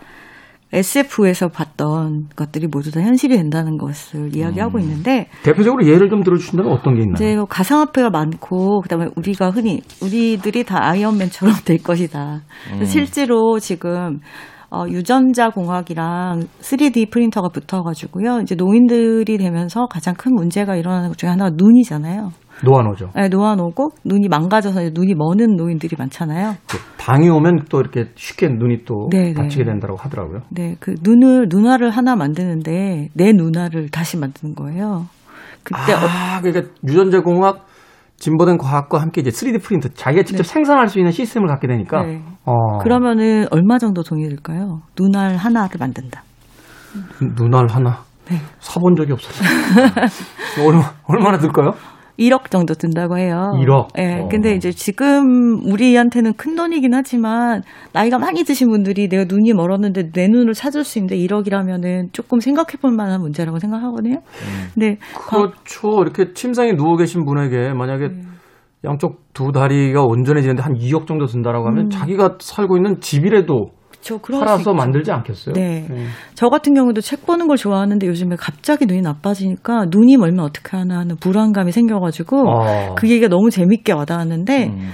[0.72, 6.94] SF에서 봤던 것들이 모두 다 현실이 된다는 것을 이야기하고 있는데 대표적으로 예를 좀 들어주신다면 어떤
[6.94, 7.14] 게 있나요?
[7.14, 12.42] 이제 뭐 가상화폐가 많고 그다음에 우리가 흔히 우리들이 다 아이언맨처럼 될 것이다.
[12.72, 14.20] 그래서 실제로 지금
[14.74, 18.40] 어, 유전자 공학이랑 3D 프린터가 붙어가지고요.
[18.42, 22.32] 이제 노인들이 되면서 가장 큰 문제가 일어나는 것 중에 하나가 눈이잖아요.
[22.64, 23.10] 노안오죠.
[23.14, 26.54] 네, 노안 오고 눈이 망가져서 눈이 머는 노인들이 많잖아요.
[26.68, 29.34] 그 당이 오면 또 이렇게 쉽게 눈이 또 네, 네.
[29.34, 30.40] 다치게 된다고 하더라고요.
[30.50, 35.06] 네, 그 눈을 눈알을 하나 만드는데 내 눈알을 다시 만드는 거예요.
[35.62, 37.66] 그때 어, 아, 그러니까 유전자 공학
[38.24, 42.22] 진보된 과학과 함께 이제 3D 프린터 자기가 직접 생산할 수 있는 시스템을 갖게 되니까 네.
[42.46, 44.80] 어, 그러면은 얼마 정도 들까요?
[44.98, 46.22] 눈알 하나를 만든다.
[47.36, 47.98] 눈알 하나
[48.30, 48.38] 네.
[48.60, 49.44] 사본 적이 없어서
[50.66, 51.72] 얼마 얼마나 들까요?
[52.18, 53.52] 1억 정도 든다고 해요.
[53.56, 53.98] 1억?
[53.98, 54.20] 예.
[54.20, 54.28] 어.
[54.30, 60.28] 근데 이제 지금 우리한테는 큰 돈이긴 하지만 나이가 많이 드신 분들이 내가 눈이 멀었는데 내
[60.28, 64.16] 눈을 찾을 수 있는데 1억이라면은 조금 생각해 볼 만한 문제라고 생각하거든요.
[64.16, 64.70] 음.
[64.74, 64.98] 근데
[65.28, 66.02] 그렇죠.
[66.02, 68.22] 이렇게 침상에 누워 계신 분에게 만약에 네.
[68.84, 73.83] 양쪽 두 다리가 온전해지는데 한 2억 정도 든다라고 하면 자기가 살고 있는 집이라도 저 음.
[74.18, 74.74] 그럴 수 팔아서 있죠.
[74.74, 75.54] 만들지 않겠어요?
[75.54, 75.86] 네.
[76.34, 80.98] 저 같은 경우도 책 보는 걸 좋아하는데 요즘에 갑자기 눈이 나빠지니까 눈이 멀면 어떻게 하나
[80.98, 82.94] 하는 불안감이 생겨가지고 어.
[82.96, 84.90] 그 얘기가 너무 재밌게 와닿았는데 음.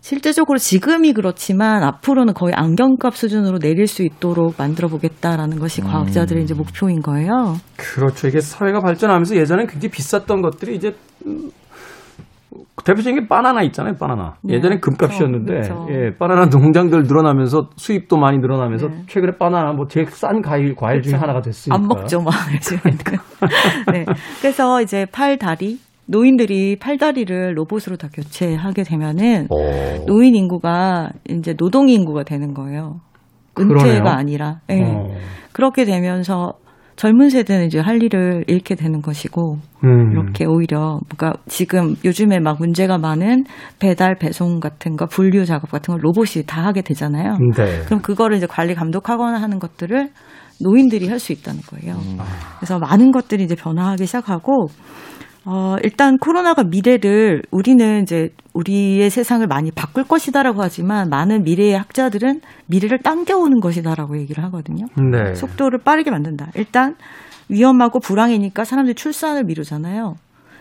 [0.00, 6.54] 실제적으로 지금이 그렇지만 앞으로는 거의 안경값 수준으로 내릴 수 있도록 만들어 보겠다라는 것이 과학자들의 이제
[6.54, 7.56] 목표인 거예요.
[7.76, 8.28] 그렇죠.
[8.28, 10.94] 이게 사회가 발전하면서 예전에 굉장히 비쌌던 것들이 이제
[11.26, 11.50] 음,
[12.84, 14.36] 대표적인 게 바나나 있잖아요, 바나나.
[14.42, 15.86] 네, 예전에 금값이었는데, 그쵸.
[15.90, 19.02] 예, 바나나 농장들 늘어나면서 수입도 많이 늘어나면서 네.
[19.06, 21.22] 최근에 바나나 뭐 제일 싼 과일, 과일 중에 그쵸.
[21.22, 21.76] 하나가 됐으니까.
[21.76, 22.32] 안 먹죠, 뭐.
[22.54, 22.98] 요즘에는.
[23.92, 24.04] 네.
[24.40, 30.06] 그래서 이제 팔 다리, 노인들이 팔다리를 로봇으로 다 교체하게 되면은 오.
[30.06, 33.00] 노인 인구가 이제 노동 인구가 되는 거예요.
[33.52, 33.96] 그러네요.
[33.96, 34.60] 은퇴가 아니라.
[34.70, 34.82] 예.
[34.82, 35.08] 어.
[35.52, 36.54] 그렇게 되면서
[36.98, 40.10] 젊은 세대는 이제 할 일을 잃게 되는 것이고 음.
[40.10, 43.44] 이렇게 오히려 그러니까 지금 요즘에 막 문제가 많은
[43.78, 47.38] 배달 배송 같은 거 분류 작업 같은 걸 로봇이 다 하게 되잖아요.
[47.56, 47.84] 네.
[47.84, 50.10] 그럼 그거를 이제 관리 감독하거나 하는 것들을
[50.60, 51.94] 노인들이 할 수 있다는 거예요.
[51.94, 52.18] 음.
[52.58, 54.66] 그래서 많은 것들이 이제 변화하기 시작하고
[55.50, 62.42] 어 일단 코로나가 미래를 우리는 이제 우리의 세상을 많이 바꿀 것이다라고 하지만 많은 미래의 학자들은
[62.66, 64.84] 미래를 당겨오는 것이다라고 얘기를 하거든요.
[65.10, 65.32] 네.
[65.34, 66.48] 속도를 빠르게 만든다.
[66.54, 66.96] 일단
[67.48, 70.16] 위험하고 불황이니까 사람들이 출산을 미루잖아요.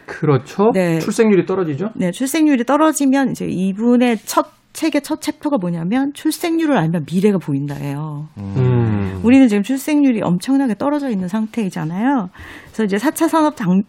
[0.05, 0.71] 그렇죠.
[0.73, 0.99] 네.
[0.99, 1.89] 출생률이 떨어지죠.
[1.95, 8.27] 네, 출생률이 떨어지면 이제 이분의 첫 책의 첫 챕터가 뭐냐면 출생률을 알면 미래가 보인다예요.
[8.37, 9.19] 음.
[9.23, 12.29] 우리는 지금 출생률이 엄청나게 떨어져 있는 상태이잖아요.
[12.67, 13.81] 그래서 이제 4차 산업 당, 음,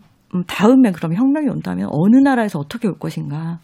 [0.46, 3.58] 다음에 그럼 혁명이 온다면 어느 나라에서 어떻게 올 것인가?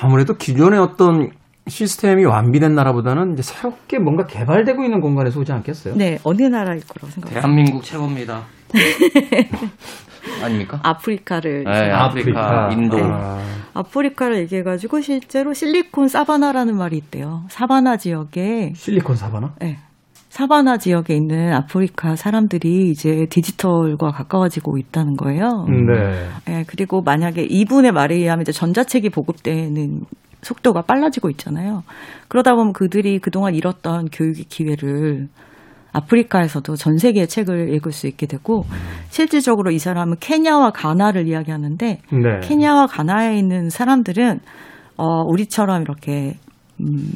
[0.00, 1.30] 아무래도 기존의 어떤
[1.68, 5.94] 시스템이 완비된 나라보다는 이제 새롭게 뭔가 개발되고 있는 공간에서 오지 않겠어요?
[5.96, 7.40] 네, 어느 나라일 거라고 생각해요?
[7.40, 8.42] 대한민국 최고입니다.
[10.42, 10.80] 아닙니까?
[10.82, 12.98] 아프리카를 네, 아프리카, 인도.
[13.00, 13.40] 아,
[13.74, 17.44] 아프리카를 얘기해 가지고 실제로 실리콘 사바나라는 말이 있대요.
[17.48, 19.54] 사바나 지역에 실리콘 사바나?
[19.60, 19.78] 네.
[20.32, 25.66] 사바나 지역에 있는 아프리카 사람들이 이제 디지털과 가까워지고 있다는 거예요.
[25.68, 26.28] 네.
[26.48, 30.00] 예, 그리고 만약에 이분의 말에 의하면 이제 전자책이 보급되는
[30.40, 31.82] 속도가 빨라지고 있잖아요.
[32.28, 35.28] 그러다 보면 그들이 그동안 잃었던 교육의 기회를
[35.92, 38.64] 아프리카에서도 전 세계의 책을 읽을 수 있게 되고
[39.10, 42.40] 실질적으로 이 사람은 케냐와 가나를 이야기하는데 네.
[42.40, 44.40] 케냐와 가나에 있는 사람들은
[44.96, 46.36] 어 우리처럼 이렇게
[46.80, 47.12] 음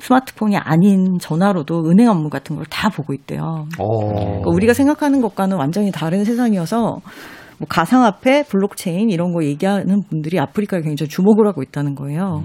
[0.00, 3.66] 스마트폰이 아닌 전화로도 은행 업무 같은 걸 다 보고 있대요.
[3.78, 3.98] 어.
[4.14, 6.78] 그러니까 우리가 생각하는 것과는 완전히 다른 세상이어서
[7.58, 12.42] 뭐 가상화폐, 블록체인 이런 거 얘기하는 분들이 아프리카에 굉장히 주목을 하고 있다는 거예요.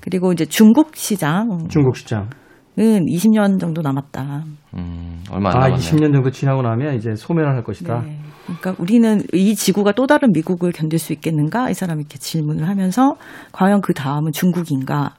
[0.00, 2.30] 그리고 이제 중국 시장은 중국 시장.
[2.78, 4.44] 20년 정도 남았다.
[4.74, 5.76] 음, 얼마 안 아, 남았네.
[5.76, 8.02] 20년 정도 지나고 나면 이제 소멸을 할 것이다.
[8.02, 8.18] 네.
[8.46, 11.68] 그러니까 우리는 이 지구가 또 다른 미국을 견딜 수 있겠는가?
[11.68, 13.16] 이 사람이 이렇게 질문을 하면서
[13.52, 15.14] 과연 그 다음은 중국인가?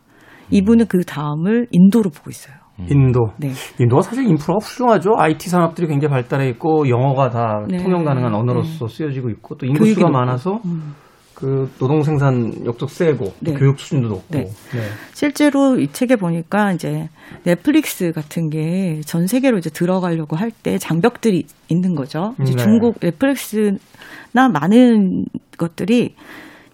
[0.51, 2.55] 이분은 그 다음을 인도로 보고 있어요.
[2.89, 3.31] 인도.
[3.37, 3.51] 네.
[3.77, 5.11] 인도가 사실 인프라가 훌륭하죠.
[5.17, 7.77] IT 산업들이 굉장히 발달해 있고 영어가 다 네.
[7.77, 10.09] 통용 가능한 언어로서 쓰여지고 있고 또 인구수가.
[10.09, 10.95] 많아서 음.
[11.33, 13.53] 그 노동 생산력도 세고 네.
[13.53, 14.25] 교육 수준도 높고.
[14.29, 14.43] 네.
[14.43, 14.79] 네.
[15.13, 17.07] 실제로 이 책에 보니까 이제
[17.43, 22.33] 넷플릭스 같은 게 전 세계로 이제 들어가려고 할 때 장벽들이 있는 거죠.
[22.41, 22.63] 이제 네.
[22.63, 25.25] 중국 넷플릭스나 많은
[25.57, 26.15] 것들이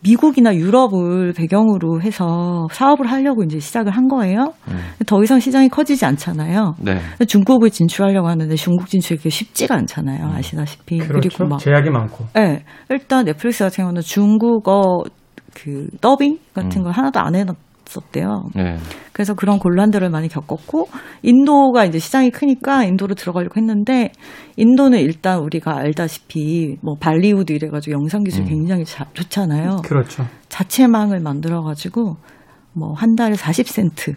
[0.05, 4.53] 미국이나 유럽을 배경으로 해서 사업을 하려고 이제 시작을 한 거예요.
[4.67, 4.77] 음.
[5.07, 6.75] 더 이상 시장이 커지지 않잖아요.
[6.79, 6.99] 네.
[7.27, 10.27] 중국을 진출하려고 하는데 중국 진출이 그렇게 쉽지가 않잖아요.
[10.27, 10.99] 아시다시피.
[10.99, 11.27] 그렇죠.
[11.27, 12.25] 리고 막 제약이 많고.
[12.35, 15.03] 네, 일단 넷플릭스 같은 경우는 중국어
[15.55, 16.83] 그 더빙 같은 음.
[16.83, 17.55] 걸 하나도 안 해놨
[17.97, 18.43] 었대요.
[18.55, 18.77] 네.
[19.13, 20.87] 그래서 그런 곤란들을 많이 겪었고
[21.21, 24.11] 인도가 이제 시장이 크니까 인도로 들어가려고 했는데
[24.57, 28.49] 인도는 일단 우리가 알다시피 뭐 발리우드 이래가지고 영상 기술 이 음.
[28.49, 29.77] 굉장히 자- 좋잖아요.
[29.85, 30.25] 그렇죠.
[30.49, 32.15] 자체망을 만들어가지고
[32.73, 34.15] 뭐 한 달에 40센트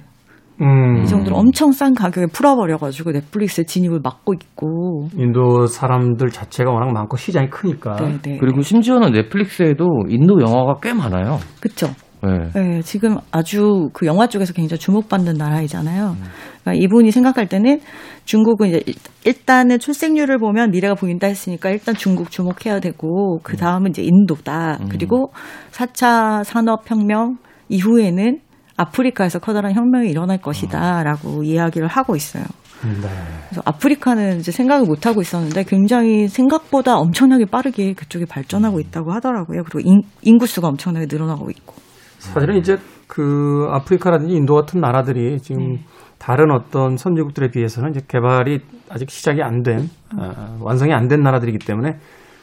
[0.61, 1.03] 음.
[1.03, 5.09] 이 정도로 엄청 싼 가격에 풀어버려가지고 넷플릭스의 진입을 막고 있고.
[5.17, 7.95] 인도 사람들 자체가 워낙 많고 시장이 크니까.
[7.97, 8.39] 네, 네.
[8.39, 11.39] 그리고 심지어는 넷플릭스에도 인도 영화가 꽤 많아요.
[11.61, 11.87] 그쵸.
[12.23, 12.51] 네.
[12.55, 16.17] 네, 지금 아주 그 영화 쪽에서 굉장히 주목받는 나라이잖아요.
[16.63, 17.81] 그러니까 이분이 생각할 때는
[18.25, 23.91] 중국은 이제 일- 일단은 출생률을 보면 미래가 보인다 했으니까 일단 중국 주목해야 되고 그 다음은
[23.91, 24.79] 이제 인도다.
[24.91, 25.33] 그리고
[25.73, 27.37] 4차 산업혁명
[27.69, 28.41] 이후에는
[28.77, 32.45] 아프리카에서 커다란 혁명이 일어날 것이다라고 이야기를 하고 있어요.
[32.83, 33.09] 네.
[33.49, 39.63] 그래서 아프리카는 이제 생각을 못 하고 있었는데 굉장히 생각보다 엄청나게 빠르게 그쪽이 발전하고 있다고 하더라고요.
[39.65, 41.75] 그리고 인, 인구수가 엄청나게 늘어나고 있고.
[42.19, 45.81] 사실은 이제 그 아프리카라든지 인도 같은 나라들이 지금 네.
[46.19, 51.59] 다른 어떤 선진국들에 비해서는 이제 개발이 아직 시작이 안 된, 어, 완성이 안 된 나라들이기
[51.65, 51.99] 때문에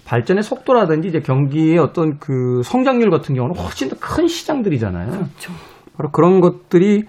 [0.05, 5.09] 발전의 속도라든지 이제 경기의 어떤 그 성장률 같은 경우는 훨씬 더 큰 시장들이잖아요.
[5.11, 5.51] 그렇죠.
[5.97, 7.03] 바로 그런 것들이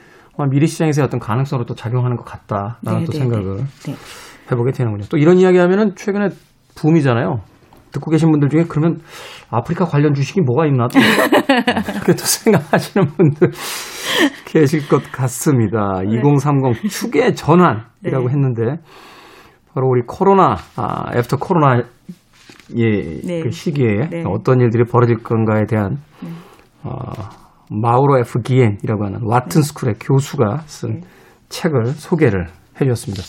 [0.50, 3.94] 미래 시장에서의 어떤 가능성으로 또 작용하는 것 같다라는 네, 또 네, 생각을 네.
[4.50, 5.04] 해보게 되는군요.
[5.10, 6.28] 또 이런 이야기 하면은 최근에
[6.74, 7.40] 붐이잖아요.
[7.96, 9.00] 듣고 계신 분들 중에 그러면
[9.50, 10.98] 아프리카 관련 주식이 뭐가 있나 또
[11.92, 13.50] 그렇게 또 생각하시는 분들
[14.44, 16.02] 계실 것 같습니다.
[16.04, 18.28] 2030 축의 전환이라고 네.
[18.28, 18.62] 했는데
[19.74, 21.82] 바로 우리 코로나 아, after 코로나
[22.76, 23.42] 예, 네.
[23.42, 24.24] 그 시기에 네.
[24.26, 25.98] 어떤 일들이 벌어질 건가에 대한
[26.82, 26.98] 어,
[27.70, 31.02] 마우로 F 기옌이라고 하는 와튼 스쿨의 교수가 쓴
[31.48, 32.46] 책을 소개를
[32.80, 33.22] 해주었습니다.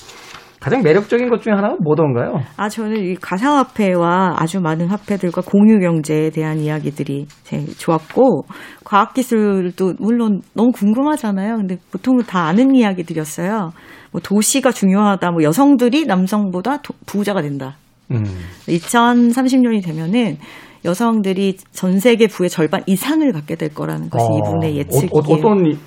[0.60, 2.42] 가장 매력적인 것 중에 하나가 뭐던가요?
[2.58, 8.46] 아, 저는 이 가상화폐와 아주 많은 화폐들과 공유 경제에 대한 이야기들이 제일 좋았고,
[8.84, 11.58] 과학 기술도 물론 너무 궁금하잖아요.
[11.58, 13.72] 근데 보통은 다 아는 이야기들이었어요.
[14.12, 17.76] 뭐 도시가 중요하다, 뭐 여성들이 남성보다 도- 부자가 된다.
[18.12, 18.24] 음,
[18.68, 20.38] 2030년이 되면은
[20.86, 25.10] 여성들이 전 세계 부의 절반 이상을 갖게 될 거라는 것이 어, 이분의 예측이에요.
[25.14, 25.78] 어, 어, 떤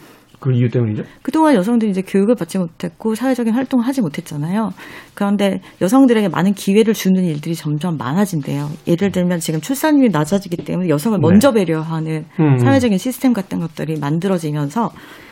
[0.41, 1.05] 그 이유 때문이죠?
[1.23, 4.73] 그동안 여성들이 이제 교육을 받지 못했고 사회적인 활동을 하지 못했잖아요.
[5.15, 8.71] 그런데 여성들에게 많은 기회를 주는 일들이 점점 많아진대요.
[8.87, 11.21] 예를 들면 지금 출산율이 낮아지기 때문에 여성을 네.
[11.21, 12.59] 먼저 배려하는 음.
[12.59, 14.91] 사회적인 시스템 같은 것들이 만들어지면서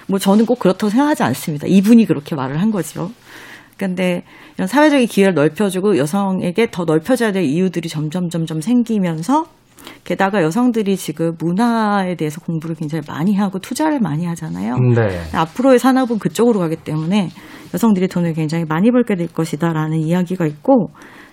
[0.09, 1.66] 뭐 저는 꼭 그렇다고 생각하지 않습니다.
[1.66, 3.11] 이분이 그렇게 말을 한 거죠.
[3.79, 4.25] 근데
[4.57, 9.47] 이런 사회적인 기회를 넓혀주고 여성에게 더 넓혀져야 될 이유들이 점점 점점 생기면서
[10.04, 14.76] 게다가 여성들이 지금 문화에 대해서 공부를 굉장히 많이 하고 투자를 많이 하잖아요.
[14.94, 15.20] 네.
[15.34, 17.28] 앞으로의 산업은 그쪽으로 가기 때문에
[17.74, 20.90] 여성들이 돈을 굉장히 많이 벌게 될 것이다라는 이야기가 있고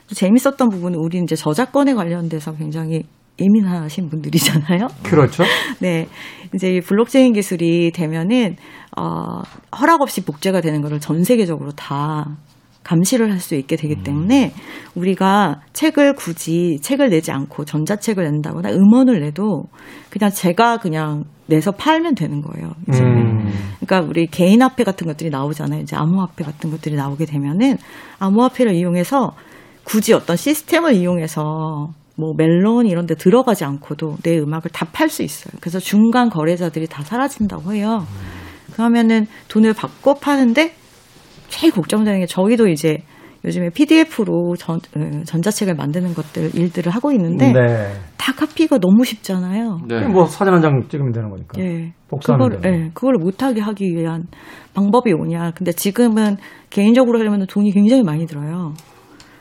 [0.08, 3.04] 또 재밌었던 부분은 우리 이제 저작권에 관련돼서 굉장히
[3.40, 4.88] 예민하신 분들이잖아요.
[5.04, 5.44] 그렇죠.
[5.80, 6.08] 네.
[6.54, 8.56] 이제 이 블록체인 기술이 되면은,
[8.98, 9.42] 어,
[9.78, 12.38] 허락 없이 복제가 되는 거를 전 세계적으로 다
[12.86, 14.54] 감시를 할 수 있게 되기 때문에
[14.96, 19.64] 우리가 책을 굳이 책을 내지 않고 전자책을 낸다거나 음원을 내도
[20.10, 22.72] 그냥 제가 그냥 내서 팔면 되는 거예요.
[22.88, 25.82] 이제 음, 그러니까 우리 개인 화폐 같은 것들이 나오잖아요.
[25.82, 27.78] 이제 암호화폐 같은 것들이 나오게 되면은
[28.20, 29.34] 암호화폐를 이용해서
[29.84, 35.22] 굳이 어떤 시스템을 이용해서 뭐 멜론 이런 데 들어가지 않고도 내 음악을 다 팔 수
[35.22, 35.52] 있어요.
[35.60, 38.08] 그래서 중간 거래자들이 다 사라진다고 해요.
[38.74, 40.74] 그러면은 돈을 받고 파는데
[41.50, 42.98] 제일 걱정되는 게 저희도 이제
[43.44, 47.92] 요즘에 PDF로 전, 어, 전자책을 만드는 것들 일들을 하고 있는데 네.
[48.18, 49.82] 다 카피가 너무 쉽잖아요.
[49.88, 50.08] 네.
[50.08, 51.62] 뭐 사진 한 장 찍으면 되는 거니까.
[51.62, 51.94] 예.
[52.08, 54.24] 복사하면 그걸, 예, 그걸 못하게 하기 위한
[54.74, 55.52] 방법이 오냐.
[55.56, 56.38] 근데 지금은
[56.72, 58.74] 개인적으로 하려면 돈이 굉장히 많이 들어요.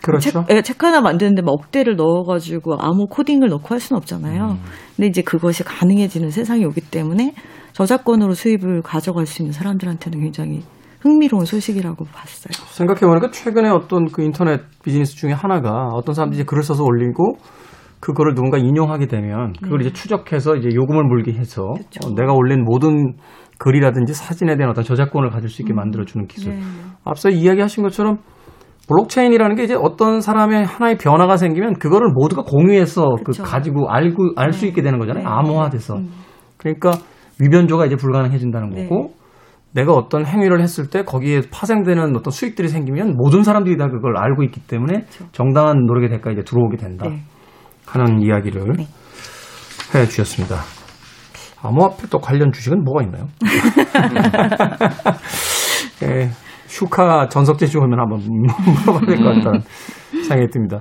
[0.02, 0.44] 그렇죠.
[0.44, 4.42] 책, 예, 책 하나 만드는데 막 억대를 넣어가지고 아무 코딩을 넣고 할 수는 없잖아요.
[4.50, 4.58] 음.
[4.96, 7.32] 근데 이제 그것이 가능해지는 세상이 오기 때문에
[7.72, 10.60] 저작권으로 수입을 가져갈 수 있는 사람들한테는 굉장히
[11.04, 12.66] 흥미로운 소식이라고 봤어요.
[12.72, 17.36] 생각해보니까 최근에 어떤 그 인터넷 비즈니스 중에 하나가 어떤 사람들이 이제 글을 써서 올리고
[18.00, 23.16] 그거를 누군가 인용하게 되면 그걸 이제 추적해서 이제 요금을 물게 해서 어, 내가 올린 모든
[23.58, 26.54] 글이라든지 사진에 대한 어떤 저작권을 가질 수 있게 만들어주는 기술.
[26.54, 26.60] 네.
[27.04, 28.18] 앞서 이야기하신 것처럼
[28.88, 33.42] 블록체인이라는 게 이제 어떤 사람의 하나의 변화가 생기면 그거를 모두가 공유해서 그 그쵸.
[33.42, 34.68] 가지고 알고 알수 네.
[34.68, 35.22] 있게 되는 거잖아요.
[35.22, 35.30] 네.
[35.30, 35.96] 암호화돼서.
[35.96, 36.10] 음.
[36.56, 36.92] 그러니까
[37.40, 38.88] 위변조가 이제 불가능해진다는 네.
[38.88, 39.14] 거고
[39.74, 44.42] 내가 어떤 행위를 했을 때 거기에 파생되는 어떤 수익들이 생기면 모든 사람들이 다 그걸 알고
[44.44, 47.22] 있기 때문에 정당한 노력의 대가 이제 들어오게 된다 네.
[47.87, 48.87] 하는 이야기를 네.
[49.94, 50.56] 해 주셨습니다.
[51.62, 53.26] 암호화폐 또 관련 주식은 뭐가 있나요?
[56.04, 56.28] 예,
[56.66, 59.60] 슈카 전석재 씨 오면 한번 물어봐야 될 것 같다는
[60.28, 60.80] 생각이 듭니다.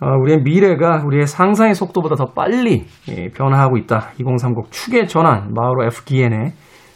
[0.00, 4.10] 아, 우리의 미래가 우리의 상상의 속도보다 더 빨리 예, 변화하고 있다.
[4.18, 6.52] 2030 축의 전환 마으로 F 기엔의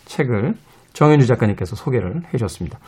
[0.07, 0.55] 책을
[0.95, 2.79] 정현주 작가님께서 소개를 해주셨습니다.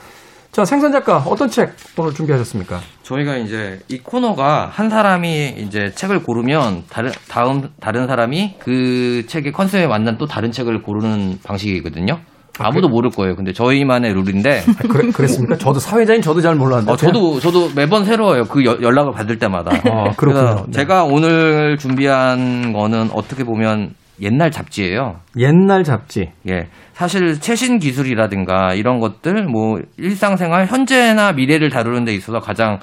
[0.53, 2.81] 자, 생선 작가 어떤 책 오늘 준비하셨습니까?
[3.03, 9.53] 저희가 이제 이 코너가 한 사람이 이제 책을 고르면 다른 다음 다른 사람이 그 책의
[9.53, 12.21] 컨셉에 맞는 또 다른 책을 고르는 방식이거든요.
[12.59, 13.37] 아무도 모를 거예요.
[13.37, 15.59] 근데 저희만의 룰인데 아, 그래, 그랬습니까?
[15.59, 16.91] 저도 사회자인 저도 잘 몰랐는데.
[16.91, 18.45] 어, 저도 저도 매번 새로워요.
[18.45, 19.73] 그 여- 연락을 받을 때마다.
[19.77, 20.17] 아, 그렇군요.
[20.17, 20.73] 그래서 네.
[20.73, 23.91] 제가 오늘 준비한 거는 어떻게 보면
[24.23, 25.17] 옛날 잡지예요.
[25.37, 26.31] 옛날 잡지.
[26.49, 26.69] 예.
[26.97, 32.79] 사실 최신 기술이라든가 이런 것들 뭐 일상생활 현재나 미래를 다루는 데 있어서 가장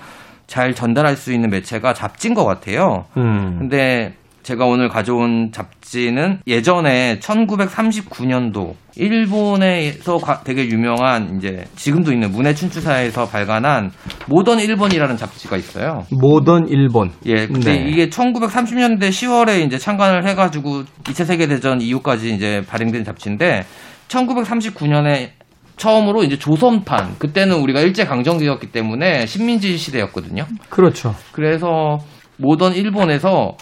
[0.45, 3.06] 잘 전달할 수 있는 매체가 잡지인 것 같아요.
[3.17, 3.58] 음.
[3.58, 12.54] 근데 제가 오늘 가져온 잡지는 예전에 1939년도 일본에서 가- 되게 유명한 이제 지금도 있는 문해
[12.54, 13.89] 춘추사에서 발간한
[14.28, 16.06] 모던 일본이라는 잡지가 있어요.
[16.12, 17.10] 모던 일본.
[17.26, 17.89] 예, 근데 네.
[17.89, 23.64] 이게 1930년대 10월에 이제 창간을 해가지고 2차 세계 대전 이후까지 이제 발행된 잡지인데
[24.08, 25.30] 1939년에
[25.76, 30.45] 처음으로 이제 조선판 그때는 우리가 일제 강점기였기 때문에 식민지 시대였거든요.
[30.70, 31.16] 그렇죠.
[31.32, 31.97] 그래서
[32.38, 33.58] 모던 일본에서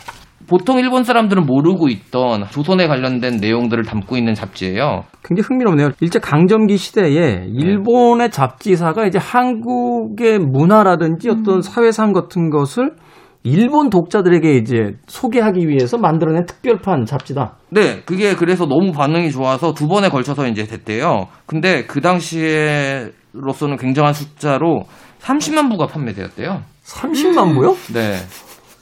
[0.49, 5.05] 보통 일본 사람들은 모르고 있던 조선에 관련된 내용들을 담고 있는 잡지예요.
[5.23, 5.91] 굉장히 흥미롭네요.
[6.01, 12.95] 일제 강점기 시대에 일본의 잡지사가 이제 한국의 문화라든지 어떤 사회상 같은 것을
[13.43, 17.57] 일본 독자들에게 이제 소개하기 위해서 만들어낸 특별판 잡지다.
[17.69, 21.27] 네, 그게 그래서 너무 반응이 좋아서 두 번에 걸쳐서 이제 됐대요.
[21.47, 24.83] 근데 그 당시에로서는 굉장한 숫자로
[25.21, 26.61] 30만 부가 판매되었대요.
[26.85, 27.75] 30만 부요?
[27.93, 28.17] 네.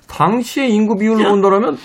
[0.10, 1.78] 당시의 인구 비율로 본다면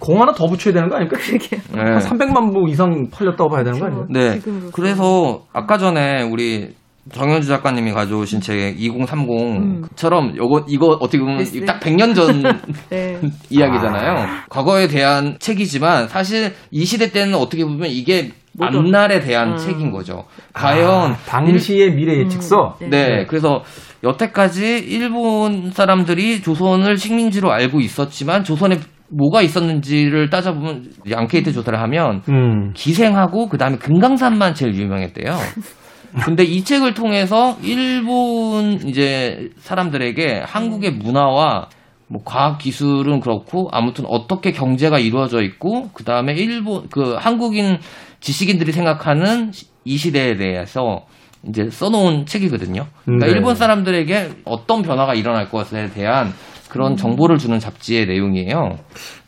[0.00, 1.18] 공 하나 더 붙여야 되는 거 아닙니까?
[1.74, 1.80] 네.
[1.80, 4.06] 한 300만 부 이상 팔렸다고 봐야 되는 거 아니에요?
[4.10, 4.40] 네.
[4.72, 6.74] 그래서 아까 전에 우리
[7.12, 11.64] 정현주 작가님이 가져오신 책 2030처럼 요거 이거 어떻게 보면 S.
[11.64, 12.42] 딱 100년 전
[12.90, 13.20] 네.
[13.50, 14.26] 이야기잖아요.
[14.48, 20.24] 과거에 대한 책이지만 사실 이 시대 때는 어떻게 보면 이게 앞날에 대한 책인 거죠.
[20.52, 22.76] 과연 아, 당시의 미래 예측서.
[22.82, 22.90] 음.
[22.90, 23.62] 네, 그래서
[24.02, 28.78] 여태까지 일본 사람들이 조선을 식민지로 알고 있었지만 조선에
[29.10, 32.72] 뭐가 있었는지를 따져보면 앙케이트 조사를 하면 음.
[32.74, 35.36] 기생하고 그다음에 금강산만 제일 유명했대요.
[36.24, 41.68] 근데 이 책을 통해서 일본 이제 사람들에게 한국의 문화와
[42.08, 47.78] 뭐 과학 기술은 그렇고 아무튼 어떻게 경제가 이루어져 있고 그다음에 일본 그 한국인
[48.20, 51.02] 지식인들이 생각하는 시- 이 시대에 대해서
[51.46, 52.86] 이제 써놓은 책이거든요.
[53.04, 53.32] 그러니까 네.
[53.32, 56.32] 일본 사람들에게 어떤 변화가 일어날 것에 대한
[56.68, 58.78] 그런 정보를 주는 잡지의 내용이에요.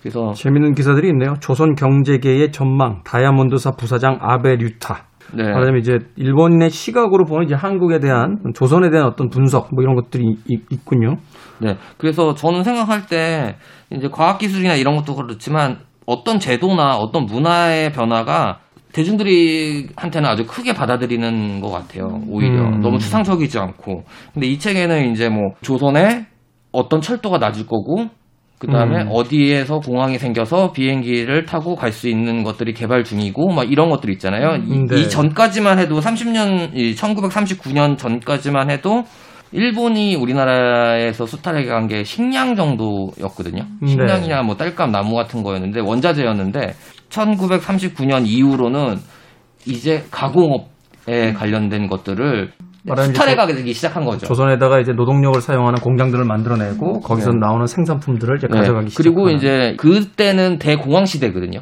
[0.01, 1.35] 그래서 재밌는 기사들이 있네요.
[1.41, 5.10] 조선 경제계의 전망, 다이아몬드사 부사장 아베 류타.
[5.35, 5.45] 네.
[5.45, 10.37] 말하자면 이제 일본의 시각으로 보는 이제 한국에 대한 조선에 대한 어떤 분석 뭐 이런 것들이
[10.49, 11.17] 있, 있군요.
[11.61, 11.77] 네.
[11.99, 13.57] 그래서 저는 생각할 때
[13.91, 18.61] 이제 과학 기술이나 이런 것도 그렇지만 어떤 제도나 어떤 문화의 변화가
[18.93, 22.21] 대중들이한테는 아주 크게 받아들이는 것 같아요.
[22.29, 22.81] 오히려 음.
[22.81, 24.05] 너무 추상적이지 않고.
[24.35, 26.27] 근데 이 책에는 이제 뭐 조선에
[26.73, 28.07] 어떤 철도가 낮을 거고
[28.61, 29.09] 그 다음에 음.
[29.11, 34.57] 어디에서 공항이 생겨서 비행기를 타고 갈 수 있는 것들이 개발 중이고, 막 이런 것들 있잖아요.
[34.57, 35.01] 이, 음, 네.
[35.01, 39.05] 이 전까지만 해도 30년, 이 1939년 전까지만 해도
[39.53, 43.65] 일본이 우리나라에서 수탈해 간 게 식량 정도였거든요.
[43.81, 43.87] 네.
[43.89, 46.75] 식량이나 뭐 딸감 나무 같은 거였는데 원자재였는데
[47.09, 48.99] 1939년 이후로는
[49.67, 52.53] 이제 가공업에 관련된 것들을
[52.87, 54.27] 수탈해 이제 가기 시작한 거죠.
[54.27, 57.39] 조선에다가 이제 노동력을 사용하는 공장들을 만들어내고 거기서 네.
[57.41, 58.59] 나오는 생산품들을 이제 네.
[58.59, 59.03] 가져가기 시작.
[59.03, 61.61] 그리고 이제 그때는 대공황 시대거든요.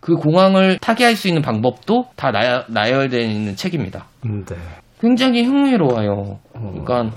[0.00, 4.06] 그 공황을 타개할 수 있는 방법도 다 나열, 나열되어 있는 책입니다.
[4.24, 4.56] 네.
[5.00, 6.38] 굉장히 흥미로워요.
[6.52, 7.10] 그러니까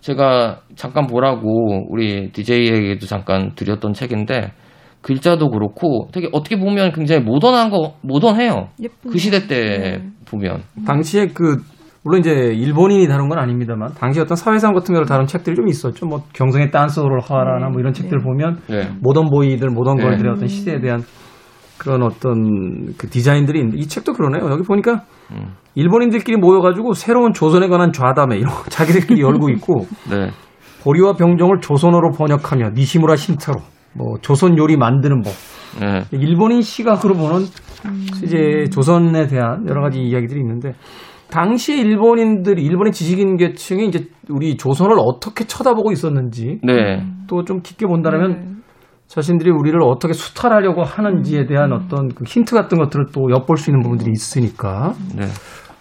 [0.00, 4.52] 제가 잠깐 보라고 우리 DJ에게도 잠깐 드렸던 책인데
[5.00, 8.68] 글자도 그렇고 되게 어떻게 보면 굉장히 모던한 거 모던해요.
[8.82, 11.62] 예쁜 그 시대 때 보면 당시에 그
[12.04, 16.06] 물론 이제 일본인이 다룬 건 아닙니다만 당시 어떤 사회상 같은 걸 다룬 책들이 좀 있었죠.
[16.06, 18.90] 뭐 경성의 딴소를 하라나 뭐 이런 책들 보면 네.
[19.00, 20.02] 모던 보이들, 모던 네.
[20.04, 21.02] 걸들의 어떤 시대에 대한
[21.78, 24.50] 그런 어떤 그 디자인들이 있는데 이 책도 그러네요.
[24.50, 25.54] 여기 보니까 음.
[25.74, 30.28] 일본인들끼리 모여가지고 새로운 조선에 관한 좌담회 이런 거 자기들끼리 열고 있고 네.
[30.82, 33.60] 보리와 병정을 조선어로 번역하며 니시무라 신타로
[33.94, 35.32] 뭐 조선 요리 만드는 법
[35.80, 36.04] 네.
[36.12, 37.46] 일본인 시각으로 보는
[38.22, 40.74] 이제 조선에 대한 여러 가지 이야기들이 있는데
[41.30, 47.02] 당시에 일본인들이 일본의 지식인 계층이 이제 우리 조선을 어떻게 쳐다보고 있었는지 네.
[47.26, 48.62] 또 좀 깊게 본다면
[49.06, 53.82] 자신들이 우리를 어떻게 수탈하려고 하는지에 대한 어떤 그 힌트 같은 것들을 또 엿볼 수 있는
[53.82, 55.26] 부분들이 있으니까 네.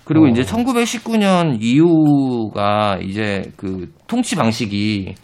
[0.06, 0.28] 그리고 어.
[0.28, 5.16] 이제 1919년 이후가 이제 그 통치 방식이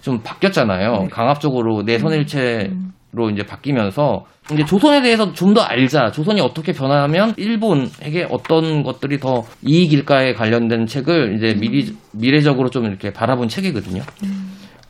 [0.00, 1.06] 좀 바뀌었잖아요.
[1.10, 2.72] 강압적으로 내선일체
[3.14, 6.10] 로 이제 바뀌면서 이제 조선에 대해서 좀 더 알자.
[6.10, 13.12] 조선이 어떻게 변하면 일본에게 어떤 것들이 더 이익일까에 관련된 책을 이제 미리 미래적으로 좀 이렇게
[13.12, 14.02] 바라본 책이거든요.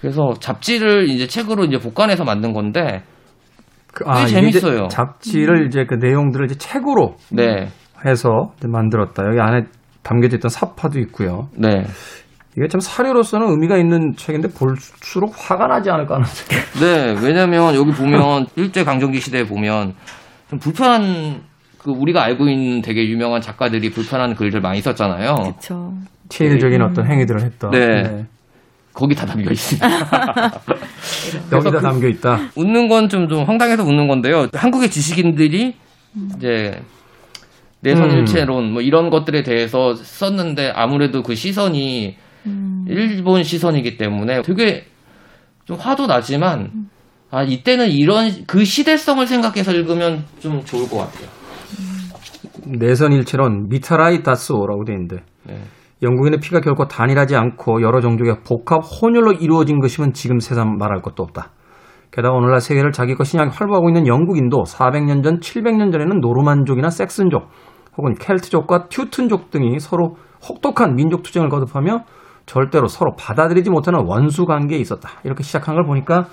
[0.00, 3.02] 그래서 잡지를 이제 책으로 이제 복간해서 만든 건데
[3.92, 4.88] 그, 이제 재밌어요.
[4.88, 7.68] 잡지를 이제 그 내용들을 이제 책으로 네.
[8.06, 9.22] 해서 만들었다.
[9.26, 9.66] 여기 안에
[10.02, 11.48] 담겨져 있던 사파도 있고요.
[11.56, 11.84] 네.
[12.56, 16.64] 이게 참 사료로서는 의미가 있는 책인데 볼수록 화가 나지 않을까 하는 생각.
[16.80, 19.94] 네, 왜냐면 여기 보면 일제 강점기 시대에 보면
[20.50, 21.42] 좀 불편한
[21.78, 25.34] 그 우리가 알고 있는 되게 유명한 작가들이 불편한 글들 많이 썼잖아요.
[25.34, 25.94] 그렇죠.
[26.28, 27.70] 체일적인 어떤 행위들을 했다.
[27.70, 28.24] 네.
[28.92, 29.88] 거기 다 담겨 있습니다.
[31.52, 32.38] 여기다 그- 담겨 있다.
[32.54, 34.46] 웃는 건좀좀 황당해서 웃는 건데요.
[34.54, 35.74] 한국의 지식인들이
[36.36, 36.80] 이제
[37.80, 42.16] 내선일체론 뭐 이런 것들에 대해서 썼는데 아무래도 그 시선이
[42.88, 44.84] 일본 시선이기 때문에 되게
[45.64, 46.88] 좀 화도 나지만
[47.30, 51.28] 아 이때는 이런 그 시대성을 생각해서 읽으면 좀 좋을 것 같아요.
[52.66, 55.58] 내선일체론 미타라이 다스오라고 되어 있는데 네.
[56.02, 61.22] 영국인의 피가 결코 단일하지 않고 여러 종족의 복합 혼혈로 이루어진 것이면 지금 세상 말할 것도
[61.22, 61.50] 없다.
[62.10, 67.48] 게다가 오늘날 세계를 자기 것 신앙에 활보하고 있는 영국인도 400년 전, 700년 전에는 노르만족이나 섹슨족
[67.96, 70.16] 혹은 켈트족과 튜튼족 등이 서로
[70.48, 72.04] 혹독한 민족 투쟁을 거듭하며
[72.46, 75.10] 절대로 서로 받아들이지 못하는 원수 관계에 있었다.
[75.24, 76.26] 이렇게 시작한 걸 보니까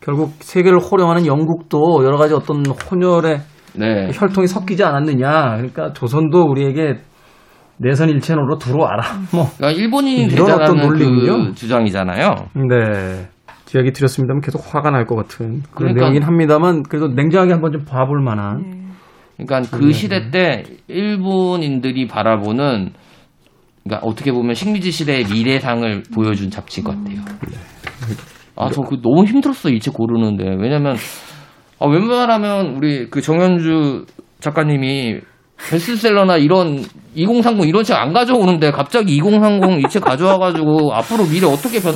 [0.00, 3.40] 결국 세계를 호령하는 영국도 여러 가지 어떤 혼혈의
[3.76, 4.10] 네.
[4.12, 5.56] 혈통이 섞이지 않았느냐.
[5.56, 7.00] 그러니까 조선도 우리에게
[7.78, 9.02] 내선 일체로로 들어와라.
[9.32, 11.44] 뭐 그러니까 일본인이 이런 어떤 되자라는 논리군요.
[11.48, 12.34] 그 주장이잖아요.
[12.68, 13.28] 네.
[13.72, 17.84] 이야기 드렸습니다만 계속 화가 날 것 같은 그런 그러니까- 내용이긴 합니다만 그래도 냉정하게 한번 좀
[17.84, 18.62] 봐볼 만한
[19.38, 19.44] 네.
[19.46, 22.90] 그러니까 그 시대 때 일본인들이 바라보는
[23.84, 27.20] 그러니까 어떻게 보면 식민지 시대의 미래상을 보여준 잡지인 것 같아요.
[28.56, 29.72] 아, 저 그 너무 힘들었어요.
[29.74, 30.44] 이책 고르는데.
[30.58, 30.96] 왜냐면
[31.78, 34.04] 아, 웬만하면 우리 그 정현주
[34.40, 35.20] 작가님이
[35.70, 41.80] 베스트셀러나 이런 2030 이런 책 안 가져오는데 갑자기 2030 이 책 가져와가지고 앞으로 미래 어떻게
[41.80, 41.94] 변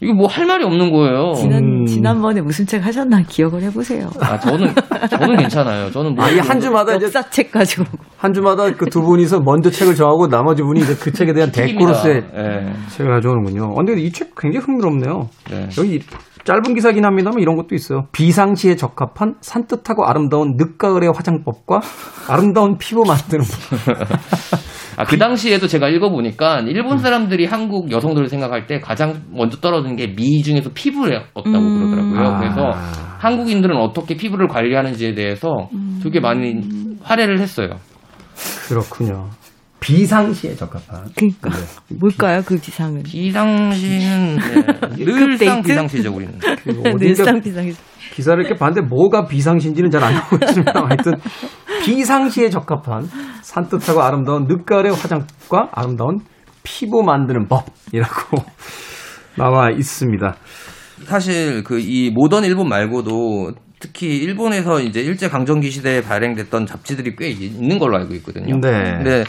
[0.00, 1.32] 이거 뭐할 말이 없는 거예요.
[1.34, 1.86] 지난 음.
[1.86, 4.10] 지난번에 무슨 책 하셨나 기억을 해보세요.
[4.20, 4.68] 아 저는
[5.08, 5.90] 저는 괜찮아요.
[5.90, 7.84] 저는 뭐 아니 한 주마다 이제 역사 책 가지고
[8.18, 12.22] 한 주마다 그 두 분이서 먼저 책을 정하고 나머지 분이 이제 그 책에 대한 댓글로서의
[12.34, 12.72] 예.
[12.90, 13.64] 책을 가져오는군요.
[13.72, 15.28] 어, 근데 이 책 굉장히 흥미롭네요.
[15.50, 15.68] 네.
[15.78, 16.00] 여기
[16.46, 18.06] 짧은 기사긴 합니다만 이런 것도 있어요.
[18.12, 21.80] 비상시에 적합한 산뜻하고 아름다운 늦가을의 화장법과
[22.28, 23.98] 아름다운 피부 만드는 법.
[24.98, 30.06] 아, 그 당시에도 제가 읽어보니까 일본 사람들이 한국 여성들을 생각할 때 가장 먼저 떨어지는 게
[30.16, 32.20] 미 중에서 피부였다고 그러더라고요.
[32.20, 32.38] 아.
[32.38, 32.70] 그래서
[33.18, 35.68] 한국인들은 어떻게 피부를 관리하는지에 대해서
[36.02, 36.62] 되게 많이
[37.02, 37.70] 활애를 했어요.
[38.68, 39.28] 그렇군요.
[39.86, 41.10] 비상시에 적합한.
[41.14, 41.50] 그러니까
[42.00, 43.02] 뭘까요 그 비상은?
[43.04, 44.36] 비상시는
[44.96, 45.68] 네, 늘상 데이트?
[45.68, 46.38] 비상시죠, 우리는.
[46.98, 47.72] 늘상 비상이
[48.12, 51.12] 기사를 이렇게 봤는데 뭐가 비상시인지는 잘안 나오고 있지만 하여튼
[51.84, 53.08] 비상시에 적합한
[53.42, 56.18] 산뜻하고 아름다운 늦가을의 화장과 아름다운
[56.62, 58.38] 피부 만드는 법이라고
[59.36, 60.34] 나와 있습니다.
[61.04, 67.28] 사실 그 이 모던 일본 말고도 특히 일본에서 이제 일제 강점기 시대에 발행됐던 잡지들이 꽤
[67.28, 68.58] 있는 걸로 알고 있거든요.
[68.60, 68.70] 네.
[68.96, 69.24] 근데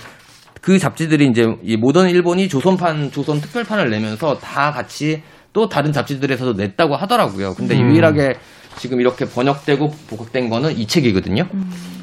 [0.68, 6.62] 그 잡지들이 이제 이 모던 일본이 조선판 조선 특별판을 내면서 다 같이 또 다른 잡지들에서도
[6.62, 7.54] 냈다고 하더라고요.
[7.54, 7.90] 근데 음.
[7.90, 8.34] 유일하게
[8.76, 11.48] 지금 이렇게 번역되고 보급된 거는 이 책이거든요.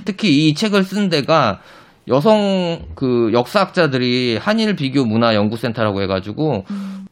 [0.06, 1.60] 특히 이 책을 쓴 데가
[2.08, 6.64] 여성 그 역사학자들이 한일 비교 문화 연구센터라고 해가지고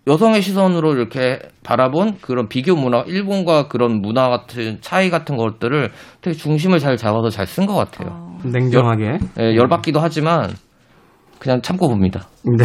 [0.07, 5.91] 여성의 시선으로 이렇게 바라본 그런 비교 문화, 일본과 그런 문화 같은 차이 같은 것들을
[6.23, 8.39] 되게 중심을 잘 잡아서 잘 쓴 것 같아요.
[8.43, 9.19] 냉정하게.
[9.39, 10.49] 예, 열받기도 하지만
[11.43, 12.29] 그냥 참고 봅니다.
[12.45, 12.65] 네.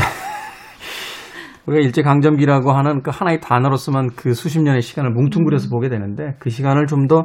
[1.66, 6.86] 우리가 일제강점기라고 하는 그 하나의 단어로서만 그 수십 년의 시간을 뭉뚱그려서 보게 되는데 그 시간을
[6.86, 7.24] 좀 더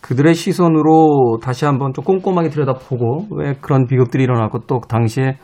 [0.00, 5.36] 그들의 시선으로 다시 한번 좀 꼼꼼하게 들여다보고 왜 그런 비극들이 일어났고 또 당시에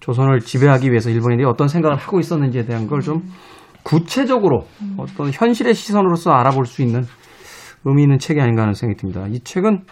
[0.00, 3.22] 조선을 지배하기 위해서 일본인들이 어떤 생각을 하고 있었는지에 대한 걸 좀
[3.82, 4.64] 구체적으로
[4.96, 7.02] 어떤 현실의 시선으로서 알아볼 수 있는
[7.84, 9.26] 의미 있는 책이 아닌가 하는 생각이 듭니다.
[9.28, 9.84] 이 책은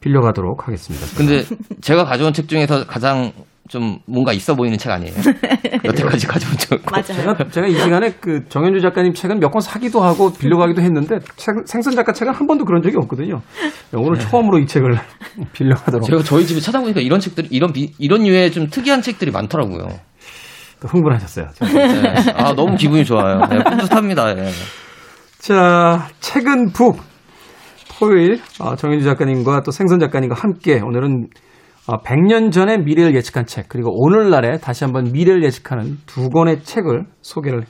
[0.00, 1.06] 빌려가도록 하겠습니다.
[1.16, 1.44] 근데
[1.80, 3.32] 제가 가져온 책 중에서 가장
[3.68, 5.14] 좀 뭔가 있어 보이는 책 아니에요?
[5.84, 6.82] 여태까지 가져온 책.
[6.90, 7.04] 맞아요.
[7.04, 11.66] 제가, 제가 이 시간에 그 정현주 작가님 책은 몇 권 사기도 하고 빌려가기도 했는데 책-
[11.66, 13.40] 생선 작가 책은 한 번도 그런 적이 없거든요.
[13.94, 14.98] 오늘 처음으로 이 책을
[15.52, 19.88] 빌려가도록 제가 저희 집에 찾아보니까 이런 책들이 이런 비- 이런 류의 좀 특이한 책들이 많더라고요.
[20.80, 21.48] 또 흥분하셨어요.
[21.62, 22.32] 네.
[22.34, 23.46] 아 너무 기분이 좋아요.
[23.46, 24.36] 네, 뿌듯합니다.
[24.38, 24.50] 예.
[25.38, 27.00] 자, 책은 book
[27.98, 31.38] 토요일 어, 정현주 작가님과 또 생선 작가님과 함께 오늘은 어,
[31.86, 37.64] 100년 전의 미래를 예측한 책 그리고 오늘날에 다시 한번 미래를 예측하는 두 권의 책을 소개를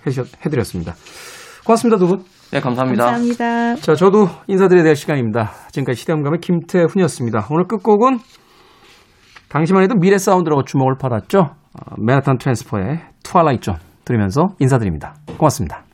[0.45, 0.95] 해드렸습니다.
[1.67, 2.25] 고맙습니다 두 분.
[2.53, 3.05] 네 감사합니다.
[3.05, 3.75] 감사합니다.
[3.77, 5.51] 자, 저도 인사드려야 될 시간입니다.
[5.73, 7.49] 지금까지 시대음감의 김태훈이었습니다.
[7.51, 8.19] 오늘 끝곡은
[9.49, 11.39] 당시만 해도 미래 사운드라고 주목을 받았죠.
[11.39, 15.15] 어, 맨하탄 트랜스퍼의 Twilight Zone 들으면서 인사드립니다.
[15.39, 15.85] 고맙습니다.